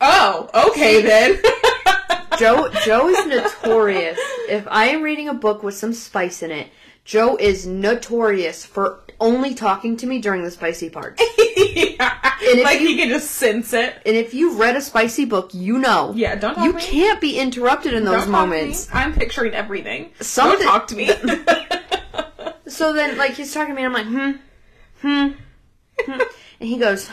[0.00, 1.40] Oh, okay then.
[2.38, 4.16] Joe Joe is notorious.
[4.48, 6.68] if I am reading a book with some spice in it,
[7.04, 11.20] Joe is notorious for only talking to me during the spicy parts.
[11.74, 12.16] yeah.
[12.62, 14.00] like you- he can just sense it.
[14.06, 16.12] And if you've read a spicy book, you know.
[16.14, 16.82] Yeah, don't talk You to me.
[16.84, 18.56] can't be interrupted in those Don't talk to me.
[18.60, 18.88] moments.
[18.92, 20.12] I'm picturing everything.
[20.20, 21.10] Something- Don't talk to me.
[22.68, 24.40] So then, like, he's talking to me, and I'm like,
[25.00, 25.32] hmm, hmm,
[26.04, 26.20] hmm.
[26.60, 27.08] And he goes,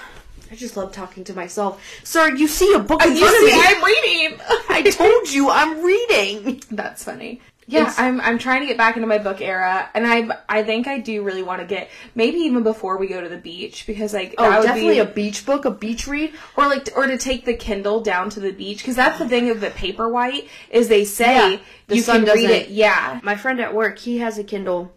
[0.51, 1.81] I just love talking to myself.
[2.03, 3.51] Sir, you see a book in you front of me.
[3.53, 4.39] I'm reading.
[4.69, 6.61] I told you I'm reading.
[6.71, 7.41] That's funny.
[7.67, 10.61] Yeah, It's- I'm I'm trying to get back into my book era, and I I
[10.61, 13.87] think I do really want to get maybe even before we go to the beach
[13.87, 16.31] because like Oh, definitely be, a beach book, a beach read.
[16.55, 19.49] or like or to take the Kindle down to the beach because that's the thing
[19.49, 22.69] of the paperwhite is they say Yeah, the you sun can read it.
[22.69, 24.93] Yeah, My friend at work, he has a Kindle,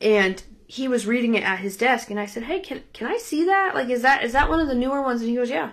[0.00, 0.40] and
[0.70, 3.44] he was reading it at his desk, and I said, "Hey, can can I see
[3.46, 3.74] that?
[3.74, 5.70] Like, is that is that one of the newer ones?" And he goes, "Yeah."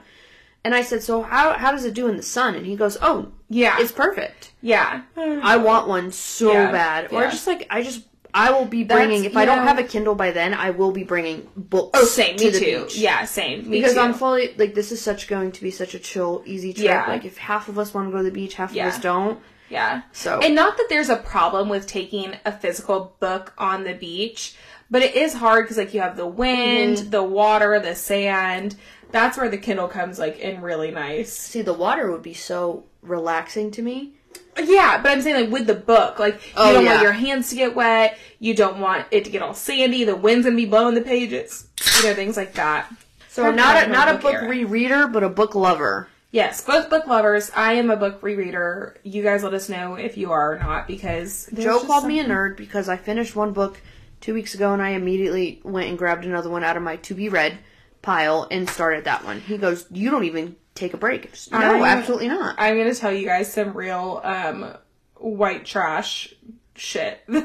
[0.64, 2.98] And I said, "So how how does it do in the sun?" And he goes,
[3.02, 4.52] "Oh, yeah, it's perfect.
[4.62, 5.02] yeah.
[5.16, 7.30] I want one so Yeah, bad." Or yeah.
[7.32, 8.02] just like I just
[8.34, 10.72] I will be bringing That's- if I don't know- have a Kindle by then, I
[10.72, 11.98] will be bringing books.
[12.00, 12.36] Oh, same.
[12.38, 12.84] to Me the too.
[12.84, 12.98] beach.
[12.98, 13.70] Yeah, same.
[13.70, 14.00] Me Because too.
[14.02, 16.86] I'm fully like this is such going to be such a chill, easy trip.
[16.86, 17.06] Yeah.
[17.08, 18.88] Like if half of us want to go to the beach, half Yeah.
[18.88, 19.40] of us don't.
[19.70, 20.02] Yeah.
[20.12, 24.56] So- and not that there's a problem with taking a physical book on the beach,
[24.90, 27.10] but it is hard because like you have the wind, Mm-hmm.
[27.10, 28.76] the water, the sand.
[29.12, 31.32] That's where the Kindle comes like in really nice.
[31.34, 34.14] See, the water would be so relaxing to me.
[34.62, 36.92] Yeah, but I'm saying like with the book, like you Oh, don't yeah.
[36.94, 38.18] want your hands to get wet.
[38.40, 40.04] You don't want it to get all sandy.
[40.04, 41.68] The wind's gonna be blowing the pages.
[41.98, 42.92] You know things like that.
[43.30, 44.48] So to not a not a book era.
[44.50, 46.10] rereader, but a book lover.
[46.32, 47.50] Yes, both book lovers.
[47.56, 48.96] I am a book rereader.
[49.04, 52.26] You guys let us know if you are or not because Joe called me a
[52.26, 53.80] nerd because I finished one book
[54.22, 57.14] two weeks ago and I immediately went and grabbed another one out of my to
[57.14, 57.58] be read
[58.02, 59.42] pile and started that one.
[59.42, 62.56] He goes, "You don't even take a break." Just, no, I- absolutely not.
[62.58, 64.74] I'm gonna tell you guys some real um
[65.16, 66.34] white trash
[66.76, 67.20] shit.
[67.28, 67.42] we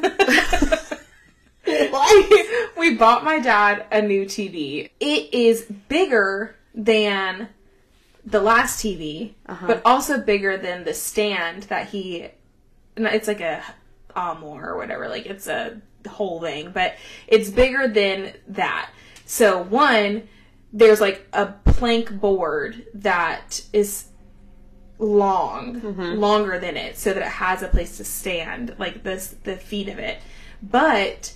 [2.95, 4.91] bought my dad a new TV.
[5.01, 7.49] It is bigger than
[8.25, 12.29] the last TV, but also bigger than the stand that he.
[12.97, 13.63] It's like a
[14.15, 15.09] armoire or whatever.
[15.09, 16.97] Like it's a whole thing, but
[17.27, 18.91] it's bigger than that.
[19.25, 20.29] So one,
[20.73, 24.07] there's like a plank board that is
[24.99, 26.19] long, mm-hmm.
[26.19, 29.89] longer than it, so that it has a place to stand, like this the feet
[29.89, 30.21] of it.
[30.63, 31.35] But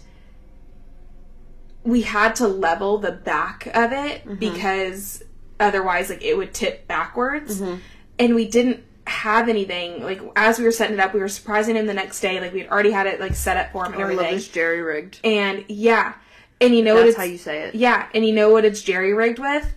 [1.82, 4.34] we had to level the back of it mm-hmm.
[4.36, 5.22] because
[5.60, 7.60] otherwise like it would tip backwards.
[7.60, 7.76] Mm-hmm.
[8.18, 11.76] And we didn't have anything like as we were setting it up, we were surprising
[11.76, 12.40] him the next day.
[12.40, 14.34] Like we'd already had it like set up for him and I love everything.
[14.34, 15.20] this jerry rigged.
[15.24, 16.14] And yeah.
[16.60, 17.74] And you know what it's how you say it.
[17.74, 19.72] yeah, and you know what it's jerry rigged with?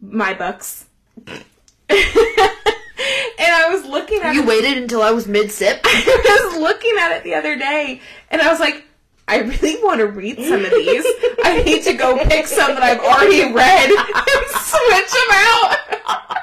[0.00, 0.86] my books.
[1.26, 1.36] and
[1.88, 5.80] I was looking at You it, waited until I was mid sip.
[5.84, 8.84] I was looking at it the other day, and I was like,
[9.28, 11.04] I really want to read some of these.
[11.44, 16.38] I need to go pick some that I've already read and switch them out.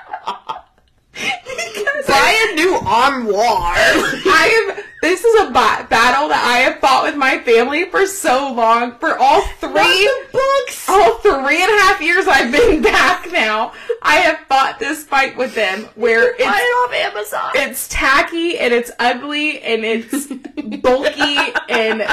[2.07, 3.73] Buy a new armoire.
[3.75, 4.85] I have.
[5.01, 8.97] This is a ba- battle that I have fought with my family for so long.
[8.99, 10.89] For all three books.
[10.89, 13.71] all three and a half years I've been back now,
[14.01, 17.51] I have fought this fight with them where it's it off Amazon.
[17.55, 20.27] it's tacky and it's ugly and it's
[20.81, 21.37] bulky
[21.69, 22.03] and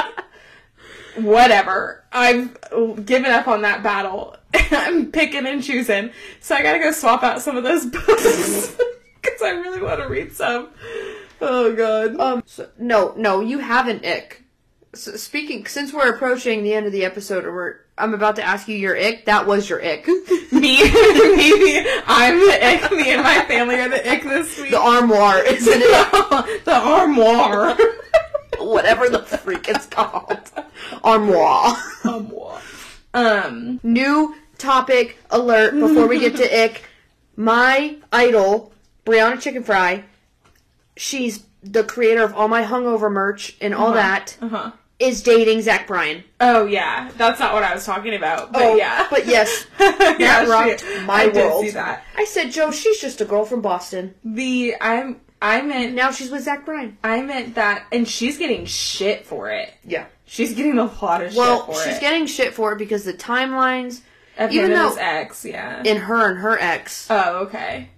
[1.17, 2.05] whatever.
[2.13, 4.37] I've given up on that battle.
[4.53, 6.11] I'm picking and choosing.
[6.39, 8.77] So I gotta go swap out some of those books
[9.27, 10.69] because I really want to read some.
[11.41, 12.19] Oh god.
[12.19, 14.43] Um, so, no, no, you have an ick.
[14.93, 18.43] So speaking, since we're approaching the end of the episode, or we're, I'm about to
[18.43, 19.25] ask you your ick.
[19.25, 20.07] That was your ick.
[20.51, 22.91] me, maybe I'm the ick.
[22.91, 24.71] Me and my family are the ick this week.
[24.71, 26.65] the armoire, isn't it?
[26.65, 27.77] the armoire.
[28.59, 30.51] Whatever the freak it's called.
[31.03, 31.77] Armoire.
[32.03, 32.61] armoire.
[33.13, 33.79] Um.
[33.83, 36.83] New topic alert before we get to ick.
[37.35, 38.73] My idol,
[39.07, 40.03] Brianna Chickenfry,
[40.95, 44.71] she's the creator of all my hungover merch and all that, Uh huh.
[44.99, 46.23] is dating Zach Bryan.
[46.39, 48.53] Oh yeah, that's not what I was talking about.
[48.53, 49.03] But yeah.
[49.05, 51.65] Oh, But yes, yeah, rocked she- my I did world.
[51.65, 52.03] see that.
[52.15, 54.13] I said, Joe, she's just a girl from Boston.
[54.23, 56.97] The I'm I meant Now she's with Zach Bryan.
[57.03, 59.71] I meant that, and she's getting shit for it.
[59.83, 60.05] Yeah.
[60.25, 62.01] She's getting a lot of Well, she's it.
[62.01, 64.01] getting shit for it because the timelines
[64.51, 65.81] even though- his ex, yeah.
[65.83, 67.89] in her and her ex, oh, okay.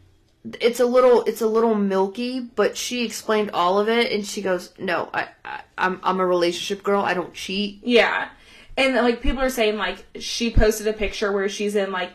[0.60, 2.40] It's a little, it's a little milky.
[2.40, 6.26] But she explained all of it, and she goes, "No, I, I I'm, I'm a
[6.26, 7.02] relationship girl.
[7.02, 8.30] I don't cheat." Yeah.
[8.78, 12.12] And like people are saying like she posted a picture where she's in like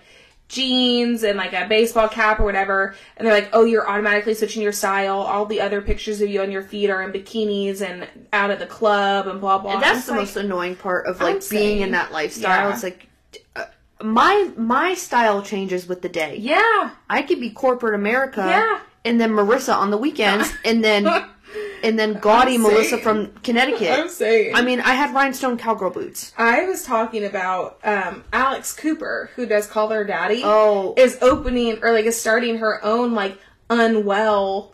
[0.49, 4.63] jeans and like a baseball cap or whatever and they're like, "Oh, you're automatically switching
[4.63, 5.19] your style.
[5.19, 8.59] All the other pictures of you on your feet are in bikinis and out at
[8.59, 11.49] the club and blah blah." And that's the like, most annoying part of I'm like
[11.51, 12.69] being saying- in that lifestyle.
[12.69, 12.75] Yeah.
[12.75, 13.09] It's like
[14.03, 16.37] my my style changes with the day.
[16.37, 16.91] Yeah.
[17.09, 18.81] I could be corporate America, Yeah.
[19.05, 21.07] and then Marissa on the weekends, and then
[21.83, 23.03] and then gaudy I'm Melissa saying.
[23.03, 23.91] from Connecticut.
[23.99, 24.55] I'm saying.
[24.57, 26.33] I mean, I had rhinestone cowgirl boots.
[26.37, 30.43] I was talking about um, Alex Cooper, who does Call Her Daddy.
[30.45, 30.95] Oh.
[30.97, 33.39] is opening or like is starting her own like
[33.71, 34.73] unwell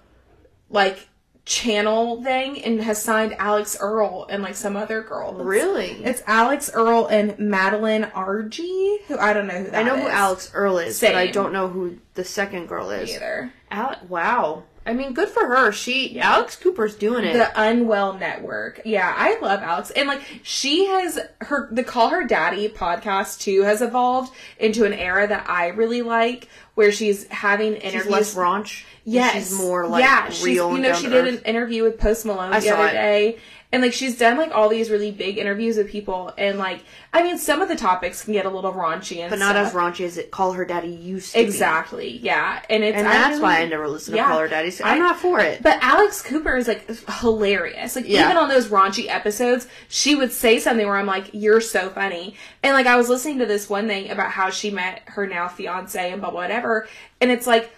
[0.70, 1.08] like
[1.50, 5.30] channel thing and has signed Alix Earle and like some other girl.
[5.30, 5.90] It's- Really?
[6.04, 10.06] It's Alix Earle and Madeline Argy, who I don't know who that I know who
[10.08, 13.10] Alix Earle is, but I don't know who the second girl is.
[13.12, 13.52] either.
[13.72, 14.62] Ale- wow.
[14.86, 15.72] I mean, good for her.
[15.72, 17.34] She Alex Cooper's doing it.
[17.34, 18.80] The Unwell Network.
[18.84, 19.90] Yeah, I love Alex.
[19.90, 24.92] And like she has her the Call Her Daddy podcast too has evolved into an
[24.94, 26.48] era that I really like
[26.80, 28.84] where she's having interviews She's less raunch.
[29.04, 30.30] Yes, she's more like yeah, real.
[30.32, 32.92] she's, you know, she did an interview with Post Malone I the other it.
[32.92, 33.38] day,
[33.72, 37.22] and like she's done like all these really big interviews with people, and like I
[37.22, 40.04] mean, some of the topics can get a little raunchy and but not as raunchy
[40.04, 41.38] as it Call Her Daddy used to.
[41.38, 41.44] be.
[41.44, 44.24] exactly, yeah, and it's and I that's really- why I never listened yeah.
[44.24, 44.70] to Call Her Daddy.
[44.72, 45.62] So I'm I- not for it.
[45.62, 46.88] But Alex Cooper is like
[47.20, 47.94] hilarious.
[47.96, 48.24] Like Yeah.
[48.24, 52.34] even on those raunchy episodes, she would say something where I'm like, "You're so funny."
[52.62, 55.46] And like I was listening to this one thing about how she met her now
[55.48, 56.88] fiance and blah blah whatever,
[57.20, 57.70] and it's like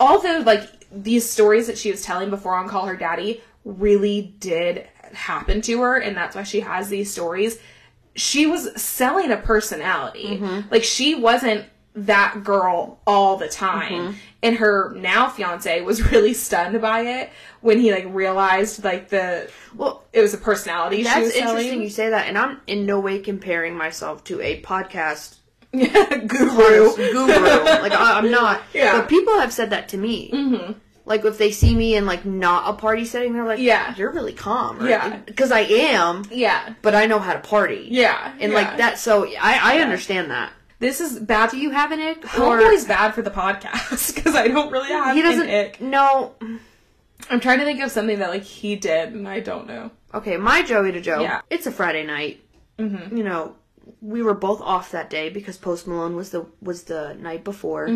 [0.00, 4.34] all the like these stories that she was telling before on Call Her Daddy really
[4.38, 7.58] did happen to her, and that's why she has these stories.
[8.14, 10.42] She was selling a personality.
[10.70, 14.16] Like she wasn't that girl all the time.
[14.42, 17.30] And her now fiance was really stunned by it
[17.60, 21.90] when he like realized like the well, it was a personality she that's interesting you
[21.90, 25.36] say that, and I'm in no way comparing myself to a podcast
[25.72, 26.94] Guru.
[26.96, 27.26] guru.
[27.26, 28.62] like I, I'm not.
[28.72, 29.00] Yeah.
[29.00, 30.30] But people have said that to me.
[30.30, 30.72] Mm-hmm.
[31.08, 33.94] Like if they see me in like not a party setting, they're like, Yeah.
[33.96, 35.16] you're really calm." Yeah.
[35.24, 36.74] because I am, Yeah.
[36.82, 37.88] but I know how to party.
[37.90, 38.32] Yeah.
[38.38, 38.58] and yeah.
[38.58, 38.98] like that.
[38.98, 40.52] So I I understand that.
[40.80, 41.50] This is bad.
[41.50, 42.24] Do you have an ick?
[42.38, 45.48] Or Homeboy's bad for the podcast because I don't really have he doesn't.
[45.48, 45.80] an ick.
[45.80, 46.34] No.
[47.30, 49.90] I'm trying to think of something that like he did and I don't know.
[50.14, 51.20] Okay, my Joey to Joe.
[51.20, 51.40] Yeah.
[51.50, 52.40] It's a Friday night.
[52.78, 53.16] Mm-hmm.
[53.16, 53.56] You know,
[54.00, 57.88] we were both off that day because Post Malone was the was the night before.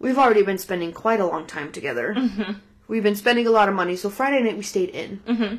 [0.00, 2.14] We've already been spending quite a long time together.
[2.16, 2.54] Mm-hmm.
[2.88, 5.20] We've been spending a lot of money, so Friday night we stayed in.
[5.28, 5.56] Mm-hmm.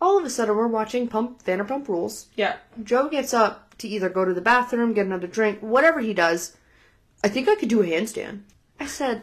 [0.00, 2.28] All of a sudden, we're watching Pump Vanderpump Rules.
[2.36, 2.56] Yeah.
[2.82, 6.56] Joe gets up to either go to the bathroom, get another drink, whatever he does.
[7.22, 8.42] I think I could do a handstand.
[8.78, 9.22] I said,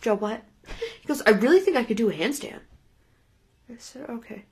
[0.00, 0.42] Joe, what?
[1.02, 2.60] He goes, I really think I could do a handstand.
[3.68, 4.44] I said, okay.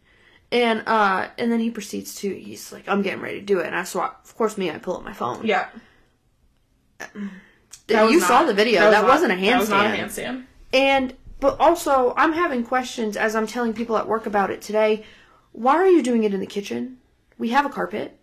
[0.51, 3.66] And uh, and then he proceeds to, he's like, I'm getting ready to do it.
[3.66, 5.47] And I so of course me, I pull up my phone.
[5.47, 5.68] Yeah.
[7.01, 7.07] Uh,
[7.93, 8.80] You not- saw the video.
[8.90, 10.24] That, was wasn't a not- That was not a handstand.
[10.26, 10.45] handstand.
[10.72, 15.05] And but also, I'm having questions as I'm telling people at work about it today.
[15.53, 16.99] Why are you doing it in the kitchen?
[17.38, 18.16] We have a carpet.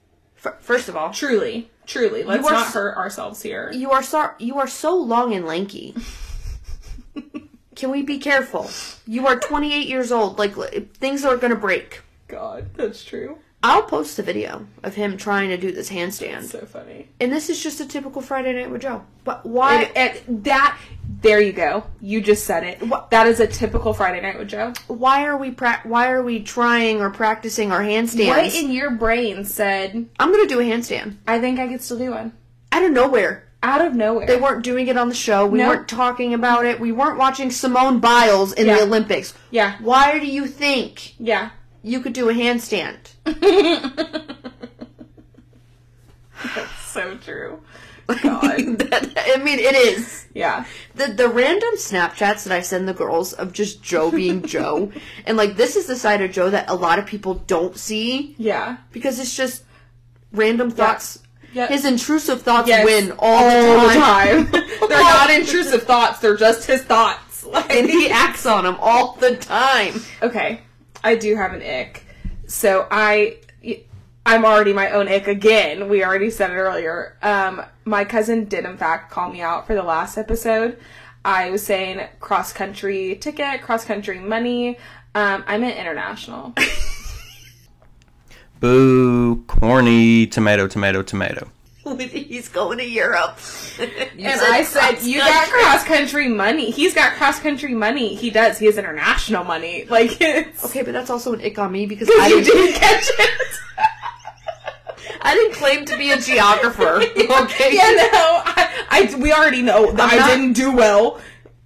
[0.44, 2.24] F- first of all, Truly, truly.
[2.24, 3.72] Let's are not hurt ourselves here.
[3.74, 5.94] you are so you are so long and lanky.
[7.76, 8.70] Can we be careful?
[9.06, 10.38] You are 28 years old.
[10.40, 10.56] Like
[10.96, 12.02] things are gonna break.
[12.28, 13.38] God, that's true.
[13.62, 17.10] I'll post the video of him trying to do this handstand, So funny.
[17.20, 19.04] and this is just a typical Friday night with Joe.
[19.26, 19.84] But why?
[19.98, 20.78] And, and that,
[21.22, 21.84] there you go.
[22.00, 22.82] You just said it.
[22.82, 24.72] What- That is a typical Friday night with Joe.
[24.88, 28.28] why are we pra- Why are we trying or practicing our handstands?
[28.30, 31.98] What in your brain said, I'm gonna do a handstand I think I could still
[32.00, 32.32] do one?
[32.72, 33.44] out of nowhere.
[33.62, 34.26] Out of nowhere.
[34.26, 35.46] They weren't doing it on the show.
[35.46, 35.68] We No.
[35.68, 36.80] weren't talking about it.
[36.80, 38.78] We weren't watching Simone Biles in Yeah.
[38.78, 39.34] the Olympics.
[39.52, 39.74] yeah.
[39.82, 41.50] Why do you think Yeah.
[41.84, 42.96] you could do a handstand?
[46.56, 47.62] That's so true.
[48.10, 50.26] That- I mean, it is.
[50.34, 50.66] Yeah.
[50.96, 54.92] The the random Snapchats that I send the girls of just Joe being Joe,
[55.28, 58.34] and like this is the side of Joe that a lot of people don't see
[58.40, 58.78] Yeah.
[58.92, 59.64] because it's just
[60.32, 61.20] random thoughts.
[61.54, 61.68] Yeah.
[61.68, 62.84] His intrusive thoughts Yes.
[62.86, 63.44] win all,
[63.80, 67.44] all the time, they're not intrusive thoughts, they're just his thoughts.
[67.46, 70.02] Like, and he acts on them all the time.
[70.24, 70.62] okay,
[71.04, 72.06] I do have an ick.
[72.50, 73.38] So I,
[74.26, 75.88] I'm already my own ick again.
[75.88, 77.16] We already said it earlier.
[77.22, 80.78] Um, my cousin did in fact call me out for the last episode.
[81.24, 84.80] I was saying cross country ticket, cross country money.
[85.14, 86.56] Um, I meant international.
[88.60, 91.50] Boo, corny, tomato, tomato, tomato.
[92.00, 93.38] He's going to Europe.
[93.80, 96.72] and I said, "You got cross country money.
[96.72, 98.16] He's got cross country money.
[98.16, 98.60] He does.
[98.60, 99.88] He has international money.
[100.00, 103.10] Like it's Okay, but that's also an ick on me because I didn't, didn't catch
[103.18, 103.60] it.
[105.22, 107.02] I didn't claim to be a geographer.
[107.02, 107.76] Okay.
[107.76, 111.20] Yeah, no, I, I we already know that I'm I didn't do well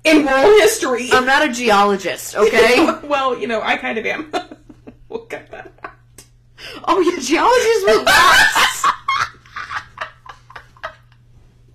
[0.04, 1.10] in world history.
[1.12, 2.36] I'm not a geologist.
[2.36, 2.86] Okay.
[3.04, 4.32] well, you know, I kind of am.
[5.10, 5.92] we'll cut that out.
[6.86, 8.73] oh, yeah, geologists rocks.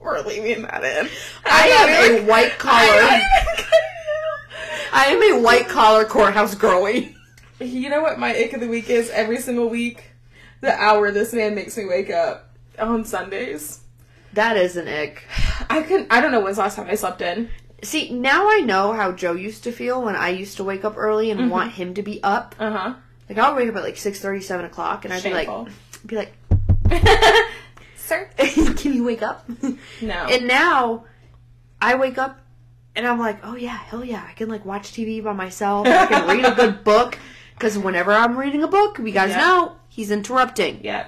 [0.08, 1.08] We're leaving that in.
[1.44, 2.80] I am a white collar.
[4.90, 7.14] I am a white collar courthouse girly.
[7.60, 9.10] You know what my ick of the week is?
[9.10, 10.12] Every single week,
[10.62, 13.80] the hour this man makes me wake up on Sundays.
[14.32, 15.24] That is an ick.
[15.68, 17.50] I can I don't know when's the last time I slept in.
[17.82, 20.96] See, now I know how Joe used to feel when I used to wake up
[20.96, 22.54] early and want him to be up.
[22.58, 22.94] Uh huh.
[23.28, 25.68] Like I'll wake up at like six thirty, seven o'clock, and I'd Shameful.
[26.06, 26.32] be like,
[26.88, 27.44] be like,
[28.08, 28.28] Sir.
[28.38, 29.48] "Can you wake up?"
[30.02, 30.14] No.
[30.14, 31.04] And now
[31.80, 32.40] I wake up
[32.96, 35.86] and I'm like, oh yeah, hell yeah, I can like watch TV by myself.
[35.86, 37.18] I can read a good book
[37.54, 39.38] because whenever I'm reading a book, you guys Yeah.
[39.40, 40.80] know he's interrupting.
[40.82, 41.06] yeah.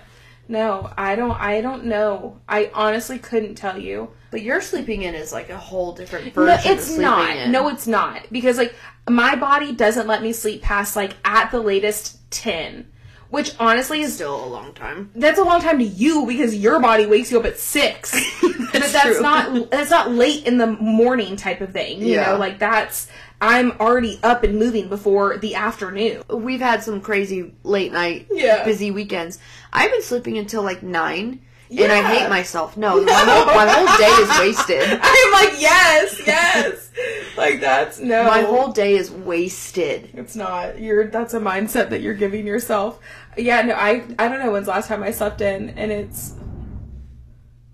[0.48, 1.30] No, I don't.
[1.40, 2.40] I don't know.
[2.48, 4.10] I honestly couldn't tell you.
[4.32, 6.72] But your sleeping in is like a whole different No, version.
[6.72, 7.36] of it's sleeping not.
[7.36, 7.52] in.
[7.52, 8.26] No, it's not.
[8.32, 8.74] Because like
[9.08, 12.90] my body doesn't let me sleep past like at the latest ten,
[13.30, 15.10] which honestly is still a long time.
[15.14, 18.12] that's a long time to you because your body wakes you up at six.
[18.42, 19.20] but that's true.
[19.20, 22.00] not that's not late in the morning type of thing.
[22.00, 22.32] You Yeah.
[22.32, 23.08] know, like that's
[23.40, 26.22] I'm already up and moving before the afternoon.
[26.28, 28.64] We've had some crazy late night, Yeah.
[28.64, 29.38] busy weekends.
[29.72, 31.40] I've been sleeping until like nine.
[31.70, 32.76] And I hate myself.
[32.76, 34.82] No, My, whole, my whole day is wasted.
[35.00, 36.90] I'm like, yes, yes.
[37.36, 40.10] like that's no My whole day is wasted.
[40.14, 40.80] It's not.
[40.80, 42.98] You're that's a mindset that you're giving yourself.
[43.36, 46.34] Yeah, no, I I don't know when's the last time I slept in and it's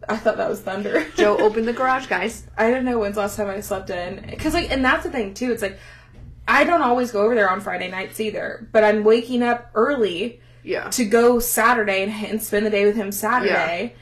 [0.09, 1.05] I thought that was thunder.
[1.17, 2.47] Joe, open the garage, guys.
[2.57, 5.11] I don't know when's the last time I slept in cuz like and that's the
[5.11, 5.53] thing too.
[5.53, 5.79] It's like
[6.49, 10.41] I don't always go over there on Friday nights either, but I'm waking up early
[10.63, 10.89] Yeah.
[10.91, 13.95] to go Saturday and, and spend the day with him Saturday.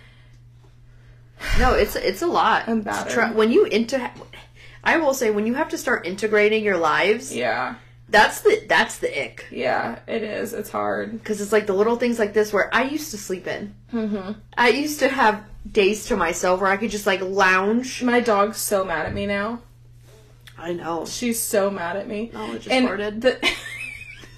[1.58, 2.64] No, it's it's a lot.
[2.68, 3.12] I'm battered.
[3.12, 4.10] try- when you inter,
[4.82, 7.76] I will say when you have to start integrating your lives, Yeah.
[8.08, 9.46] That's the that's the ick.
[9.50, 10.52] Yeah, it is.
[10.52, 11.12] It's hard.
[11.12, 13.74] Because it's like the little things like this where I used to sleep in.
[13.92, 14.32] Mm-hmm.
[14.56, 18.02] I used to have days to myself where I could just like lounge.
[18.02, 19.62] My dog's so mad at me now.
[20.58, 21.06] I know.
[21.06, 22.30] She's so mad at me.
[22.32, 23.20] Knowledge is and guarded.
[23.22, 23.50] The,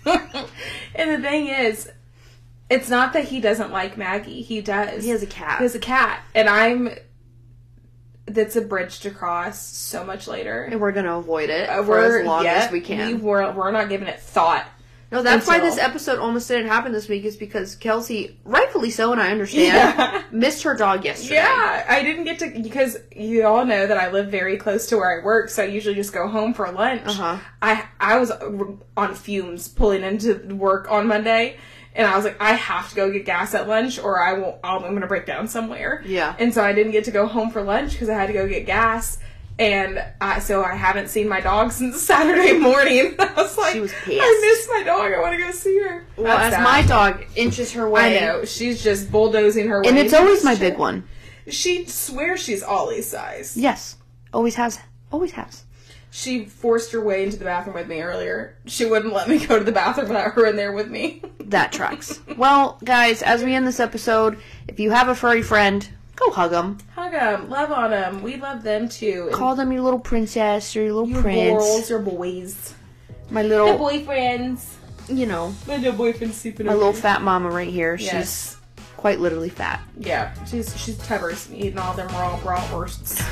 [0.94, 1.90] and the thing is,
[2.70, 4.42] it's not that he doesn't like Maggie.
[4.42, 5.04] He does.
[5.04, 5.58] He has a cat.
[5.58, 6.90] He has a cat, and I'm.
[8.26, 10.62] That's a bridge to cross so much later.
[10.64, 13.06] and we're gonna avoid it Uh, for as long yeah, as we can.
[13.06, 14.66] We, we're, we're not giving it thought.
[15.12, 17.24] no, that's why this episode almost didn't happen this week.
[17.24, 19.66] Is because Kelsey, rightfully so, and I understand,
[19.98, 20.22] Yeah.
[20.32, 21.36] missed her dog yesterday.
[21.36, 24.96] Yeah, I didn't get to because you all know that I live very close to
[24.96, 27.06] where I work, so I usually just go home for lunch.
[27.06, 27.38] Uh-huh.
[27.62, 28.32] I I was
[28.96, 31.58] on fumes pulling into work on Monday,
[31.96, 34.56] And I was like, I have to go get gas at lunch, or I won't.
[34.62, 36.02] I'm gonna break down somewhere.
[36.04, 36.36] Yeah.
[36.38, 38.46] And so I didn't get to go home for lunch because I had to go
[38.46, 39.18] get gas.
[39.58, 43.14] And I, so I haven't seen my dog since Saturday morning.
[43.18, 44.20] I was like, She was pissed.
[44.22, 45.10] I miss my dog.
[45.12, 46.04] I want to go see her.
[46.18, 49.88] Well, as That's my dog inches her I way, know she's just bulldozing her way.
[49.88, 50.60] and it's always my shit.
[50.72, 51.08] big one.
[51.48, 53.56] She swears she's Ollie's size.
[53.56, 53.96] Yes,
[54.34, 54.78] always has,
[55.10, 55.64] always has.
[56.10, 58.56] She forced her way into the bathroom with me earlier.
[58.66, 61.22] She wouldn't let me go to the bathroom without her in there with me.
[61.46, 62.18] That tracks.
[62.36, 64.36] well, guys, as we end this episode,
[64.66, 66.78] if you have a furry friend, go hug them.
[66.96, 68.20] Hug them, love on them.
[68.20, 69.26] We love them too.
[69.28, 71.62] And Call them your little princess or your little your prince.
[71.62, 72.74] girls, your boys,
[73.30, 74.72] My the little, boyfriends.
[75.08, 77.94] you know, My little boyfriend sleeping my little fat mama right here.
[77.94, 78.56] Yes.
[78.56, 79.80] She's quite literally fat.
[80.00, 83.22] Yeah, she's she's Tubbers eating all them raw bratwursts.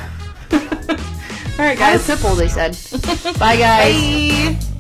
[1.57, 2.02] All right, guys.
[2.02, 2.76] Simple, they said.
[3.38, 4.57] Bye, guys.
[4.59, 4.74] Bye.